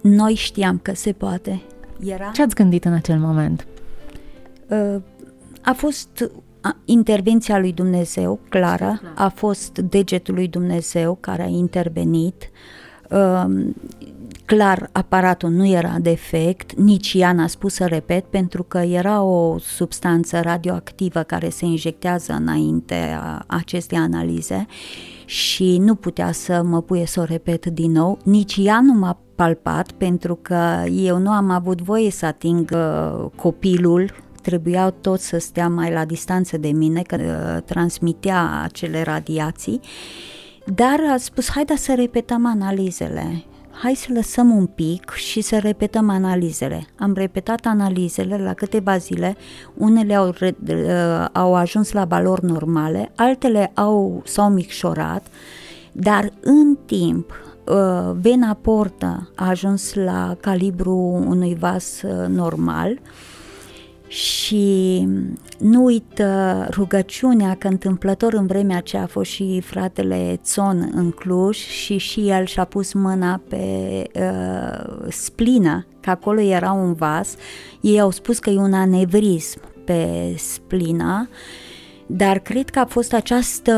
Noi 0.00 0.34
știam 0.34 0.78
că 0.78 0.94
se 0.94 1.12
poate. 1.12 1.62
Era... 2.04 2.30
Ce 2.34 2.42
ați 2.42 2.54
gândit 2.54 2.84
în 2.84 2.92
acel 2.92 3.18
moment? 3.18 3.66
Uh, 4.68 5.02
a 5.62 5.72
fost 5.72 6.30
intervenția 6.84 7.58
lui 7.58 7.72
Dumnezeu, 7.72 8.38
clară, 8.48 9.00
a 9.14 9.28
fost 9.28 9.78
degetul 9.78 10.34
lui 10.34 10.48
Dumnezeu 10.48 11.18
care 11.20 11.42
a 11.42 11.46
intervenit, 11.46 12.50
um, 13.10 13.74
clar 14.44 14.88
aparatul 14.92 15.50
nu 15.50 15.66
era 15.66 15.96
defect, 16.00 16.72
nici 16.72 17.14
ea 17.14 17.32
n-a 17.32 17.46
spus 17.46 17.74
să 17.74 17.86
repet 17.86 18.24
pentru 18.24 18.62
că 18.62 18.78
era 18.78 19.22
o 19.22 19.58
substanță 19.58 20.40
radioactivă 20.40 21.22
care 21.22 21.48
se 21.48 21.64
injectează 21.64 22.32
înainte 22.32 23.18
a 23.20 23.44
acestei 23.46 23.98
analize 23.98 24.66
și 25.24 25.78
nu 25.78 25.94
putea 25.94 26.32
să 26.32 26.62
mă 26.62 26.82
puie 26.82 27.06
să 27.06 27.20
o 27.20 27.24
repet 27.24 27.66
din 27.66 27.90
nou, 27.90 28.18
nici 28.24 28.56
ea 28.60 28.80
nu 28.80 28.92
m-a 28.92 29.18
palpat 29.40 29.92
pentru 29.92 30.38
că 30.42 30.84
eu 30.90 31.18
nu 31.18 31.30
am 31.30 31.50
avut 31.50 31.80
voie 31.80 32.10
să 32.10 32.26
ating 32.26 32.70
uh, 32.74 33.26
copilul. 33.36 34.14
Trebuiau 34.42 34.94
toți 35.00 35.26
să 35.26 35.38
stea 35.38 35.68
mai 35.68 35.92
la 35.92 36.04
distanță 36.04 36.56
de 36.58 36.68
mine, 36.68 37.02
că 37.02 37.16
uh, 37.16 37.62
transmitea 37.62 38.60
acele 38.62 39.02
radiații, 39.02 39.80
dar 40.64 41.00
a 41.12 41.16
spus, 41.16 41.50
haide 41.50 41.76
să 41.76 41.94
repetăm 41.94 42.46
analizele, 42.46 43.44
hai 43.70 43.94
să 43.94 44.06
lăsăm 44.14 44.56
un 44.56 44.66
pic 44.66 45.10
și 45.10 45.40
să 45.40 45.58
repetăm 45.58 46.10
analizele. 46.10 46.86
Am 46.98 47.12
repetat 47.14 47.66
analizele 47.66 48.38
la 48.38 48.54
câteva 48.54 48.96
zile, 48.96 49.36
unele 49.74 50.14
au, 50.14 50.28
uh, 50.28 51.26
au 51.32 51.54
ajuns 51.54 51.92
la 51.92 52.04
valori 52.04 52.44
normale, 52.44 53.12
altele 53.16 53.70
au, 53.74 54.22
s-au 54.24 54.50
micșorat, 54.50 55.26
dar 55.92 56.32
în 56.40 56.76
timp 56.86 57.30
uh, 57.30 57.49
vena 58.20 58.58
portă 58.60 59.30
a 59.34 59.48
ajuns 59.48 59.94
la 59.94 60.36
calibru 60.40 60.96
unui 61.26 61.56
vas 61.58 62.02
uh, 62.02 62.26
normal, 62.28 62.98
și 64.10 65.06
nu 65.58 65.84
uită 65.84 66.66
rugăciunea 66.70 67.54
că 67.54 67.68
întâmplător 67.68 68.32
în 68.32 68.46
vremea 68.46 68.76
aceea 68.76 69.02
a 69.02 69.06
fost 69.06 69.30
și 69.30 69.60
fratele 69.60 70.40
Țon 70.42 70.90
în 70.94 71.10
Cluj 71.10 71.56
și 71.56 71.96
și 71.96 72.28
el 72.28 72.44
și-a 72.44 72.64
pus 72.64 72.92
mâna 72.92 73.40
pe 73.48 74.04
uh, 74.14 75.08
splină, 75.08 75.86
că 76.00 76.10
acolo 76.10 76.40
era 76.40 76.72
un 76.72 76.92
vas. 76.92 77.34
Ei 77.80 78.00
au 78.00 78.10
spus 78.10 78.38
că 78.38 78.50
e 78.50 78.58
un 78.58 78.72
anevrism 78.72 79.60
pe 79.84 80.34
splina, 80.36 81.28
dar 82.12 82.38
cred 82.38 82.70
că 82.70 82.78
a 82.78 82.84
fost 82.84 83.12
această 83.12 83.74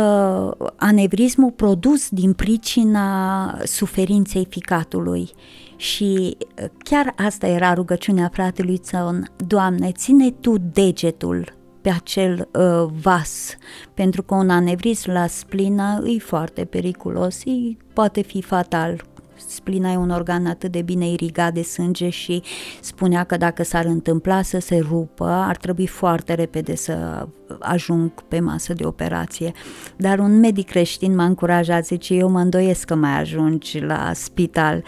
anevrismul 0.76 1.50
produs 1.50 2.08
din 2.08 2.32
pricina 2.32 3.58
suferinței 3.64 4.46
ficatului. 4.48 5.30
Și 5.76 6.36
uh, 6.62 6.68
chiar 6.78 7.14
asta 7.16 7.46
era 7.46 7.74
rugăciunea 7.74 8.30
fratelui 8.32 8.78
Țăun, 8.78 9.30
Doamne, 9.46 9.92
ține 9.92 10.30
Tu 10.30 10.54
degetul 10.72 11.60
pe 11.80 11.90
acel 11.90 12.48
uh, 12.52 12.90
vas, 13.02 13.56
pentru 13.94 14.22
că 14.22 14.34
un 14.34 14.50
anevrism 14.50 15.10
la 15.10 15.26
splină 15.26 16.02
e 16.06 16.18
foarte 16.18 16.64
periculos, 16.64 17.44
e, 17.44 17.76
poate 17.92 18.22
fi 18.22 18.42
fatal 18.42 19.02
Splina 19.48 19.92
e 19.92 19.96
un 19.96 20.10
organ 20.10 20.46
atât 20.46 20.72
de 20.72 20.82
bine 20.82 21.08
irigat 21.08 21.54
de 21.54 21.62
sânge 21.62 22.08
și 22.08 22.42
spunea 22.80 23.24
că 23.24 23.36
dacă 23.36 23.62
s-ar 23.62 23.84
întâmpla 23.84 24.42
să 24.42 24.58
se 24.58 24.78
rupă, 24.78 25.24
ar 25.24 25.56
trebui 25.56 25.86
foarte 25.86 26.34
repede 26.34 26.76
să 26.76 27.26
ajung 27.58 28.10
pe 28.28 28.40
masă 28.40 28.72
de 28.72 28.84
operație. 28.84 29.52
Dar 29.96 30.18
un 30.18 30.38
medic 30.40 30.66
creștin 30.66 31.14
m-a 31.14 31.24
încurajat, 31.24 31.86
zice, 31.86 32.14
eu 32.14 32.30
mă 32.30 32.40
îndoiesc 32.40 32.84
că 32.84 32.94
mai 32.94 33.20
ajungi 33.20 33.78
la 33.78 34.10
spital. 34.14 34.84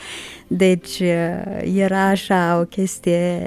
Deci 0.46 1.02
era 1.74 2.06
așa 2.06 2.58
o 2.60 2.64
chestie 2.64 3.42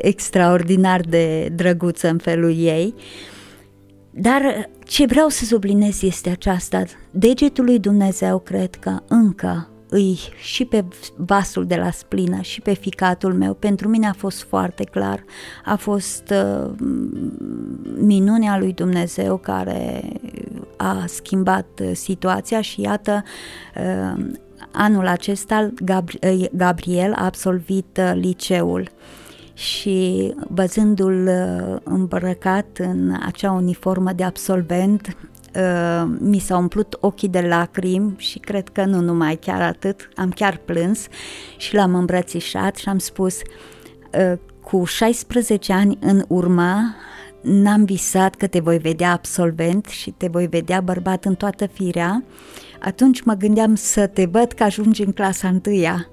extraordinar 0.00 1.00
de 1.00 1.48
drăguță 1.54 2.08
în 2.08 2.18
felul 2.18 2.56
ei. 2.58 2.94
Dar 4.10 4.70
ce 4.84 5.06
vreau 5.06 5.28
să 5.28 5.44
subliniez 5.44 6.02
este 6.02 6.30
aceasta, 6.30 6.82
degetul 7.10 7.64
lui 7.64 7.78
Dumnezeu 7.78 8.38
cred 8.38 8.74
că 8.74 8.98
încă 9.08 9.66
îi 9.92 10.18
și 10.36 10.64
pe 10.64 10.84
vasul 11.16 11.66
de 11.66 11.76
la 11.76 11.90
splină 11.90 12.40
și 12.40 12.60
pe 12.60 12.72
ficatul 12.74 13.34
meu, 13.34 13.54
pentru 13.54 13.88
mine 13.88 14.06
a 14.06 14.12
fost 14.12 14.42
foarte 14.42 14.84
clar, 14.84 15.24
a 15.64 15.76
fost 15.76 16.30
uh, 16.30 16.70
minunea 17.98 18.58
lui 18.58 18.72
Dumnezeu 18.72 19.36
care 19.36 20.12
a 20.76 21.04
schimbat 21.06 21.66
uh, 21.82 21.90
situația 21.94 22.60
și 22.60 22.80
iată 22.80 23.22
uh, 23.76 24.24
anul 24.70 25.06
acesta 25.06 25.70
Gabri- 25.84 26.32
uh, 26.32 26.44
Gabriel 26.52 27.12
a 27.12 27.24
absolvit 27.24 27.98
uh, 28.00 28.12
liceul. 28.14 28.90
Și 29.54 30.34
văzându-l 30.48 31.26
uh, 31.26 31.76
îmbrăcat 31.82 32.66
în 32.78 33.14
acea 33.26 33.50
uniformă 33.52 34.12
de 34.12 34.24
absolvent, 34.24 35.16
Uh, 35.56 36.08
mi 36.18 36.38
s-au 36.38 36.60
umplut 36.60 36.96
ochii 37.00 37.28
de 37.28 37.40
lacrimi 37.40 38.14
și 38.16 38.38
cred 38.38 38.68
că 38.68 38.84
nu 38.84 39.00
numai 39.00 39.36
chiar 39.36 39.62
atât, 39.62 40.08
am 40.14 40.30
chiar 40.30 40.60
plâns 40.64 41.06
și 41.56 41.74
l-am 41.74 41.94
îmbrățișat 41.94 42.76
și 42.76 42.88
am 42.88 42.98
spus 42.98 43.36
uh, 44.18 44.38
cu 44.62 44.84
16 44.84 45.72
ani 45.72 45.98
în 46.00 46.24
urmă 46.28 46.94
n-am 47.40 47.84
visat 47.84 48.34
că 48.34 48.46
te 48.46 48.60
voi 48.60 48.78
vedea 48.78 49.12
absolvent 49.12 49.86
și 49.86 50.10
te 50.10 50.28
voi 50.28 50.46
vedea 50.46 50.80
bărbat 50.80 51.24
în 51.24 51.34
toată 51.34 51.66
firea, 51.66 52.24
atunci 52.80 53.22
mă 53.22 53.34
gândeam 53.34 53.74
să 53.74 54.06
te 54.06 54.24
văd 54.24 54.52
că 54.52 54.62
ajungi 54.62 55.02
în 55.02 55.12
clasa 55.12 55.48
întâia. 55.48 56.08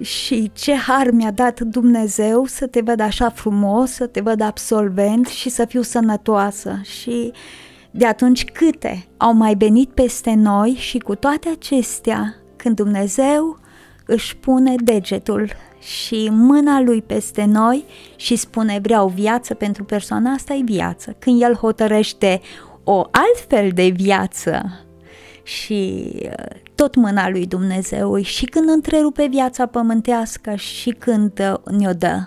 Și 0.00 0.50
ce 0.52 0.74
har 0.74 1.10
mi-a 1.10 1.30
dat 1.30 1.60
Dumnezeu 1.60 2.44
să 2.44 2.66
te 2.66 2.80
văd 2.80 3.00
așa 3.00 3.30
frumos, 3.30 3.90
să 3.90 4.06
te 4.06 4.20
văd 4.20 4.40
absolvent 4.40 5.26
și 5.26 5.48
să 5.48 5.64
fiu 5.64 5.82
sănătoasă. 5.82 6.80
Și 6.82 7.32
uh, 7.32 7.63
de 7.96 8.06
atunci 8.06 8.44
câte 8.44 9.06
au 9.16 9.32
mai 9.32 9.54
venit 9.54 9.90
peste 9.90 10.34
noi 10.34 10.74
și 10.78 10.98
cu 10.98 11.14
toate 11.14 11.48
acestea, 11.48 12.34
când 12.56 12.76
Dumnezeu 12.76 13.58
își 14.06 14.36
pune 14.36 14.74
degetul 14.84 15.50
și 15.78 16.28
mâna 16.32 16.80
lui 16.80 17.02
peste 17.02 17.44
noi 17.44 17.84
și 18.16 18.36
spune 18.36 18.78
vreau 18.82 19.08
viață 19.08 19.54
pentru 19.54 19.84
persoana 19.84 20.32
asta 20.32 20.54
e 20.54 20.62
viață. 20.64 21.16
Când 21.18 21.42
el 21.42 21.54
hotărăște 21.54 22.40
o 22.84 23.04
altfel 23.10 23.70
de 23.74 23.88
viață 23.88 24.80
și 25.42 26.10
uh, 26.22 26.60
tot 26.74 26.94
mâna 26.94 27.28
lui 27.28 27.46
Dumnezeu 27.46 28.22
și 28.22 28.44
când 28.44 28.68
întrerupe 28.68 29.26
viața 29.26 29.66
pământească 29.66 30.54
și 30.54 30.90
când 30.90 31.38
uh, 31.38 31.74
ne-o 31.76 31.92
dă. 31.92 32.22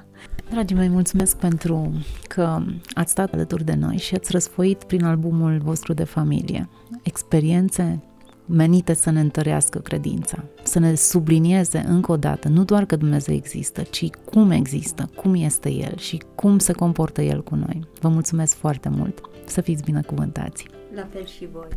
Dragii 0.50 0.76
mei, 0.76 0.88
mulțumesc 0.88 1.38
pentru 1.38 1.92
că 2.28 2.62
ați 2.94 3.12
stat 3.12 3.34
alături 3.34 3.64
de 3.64 3.74
noi 3.74 3.98
și 3.98 4.16
ați 4.16 4.32
răsfoit 4.32 4.84
prin 4.84 5.04
albumul 5.04 5.60
vostru 5.64 5.94
de 5.94 6.04
familie 6.04 6.70
experiențe 7.04 8.02
menite 8.46 8.94
să 8.94 9.10
ne 9.10 9.20
întărească 9.20 9.80
credința, 9.80 10.44
să 10.64 10.80
ne 10.80 10.96
sublinieze 10.96 11.86
încă 11.88 12.12
o 12.12 12.18
dată 12.18 12.48
nu 12.48 12.64
doar 12.64 12.86
că 12.86 12.96
Dumnezeu 12.96 13.36
există, 13.36 13.82
ci 13.82 14.10
cum 14.10 14.52
există, 14.52 15.10
cum 15.16 15.34
este 15.36 15.72
El 15.72 15.98
și 15.98 16.22
cum 16.36 16.60
se 16.60 16.74
comportă 16.74 17.22
El 17.22 17.44
cu 17.44 17.56
noi. 17.56 17.88
Vă 18.00 18.08
mulțumesc 18.08 18.56
foarte 18.56 18.90
mult! 18.90 19.22
Să 19.46 19.62
fiți 19.62 19.84
binecuvântați! 19.84 20.66
La 20.96 21.08
fel 21.12 21.26
și 21.26 21.48
voi! 21.52 21.68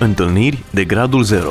Întâlniri 0.00 0.64
de 0.72 0.84
gradul 0.84 1.22
0 1.22 1.50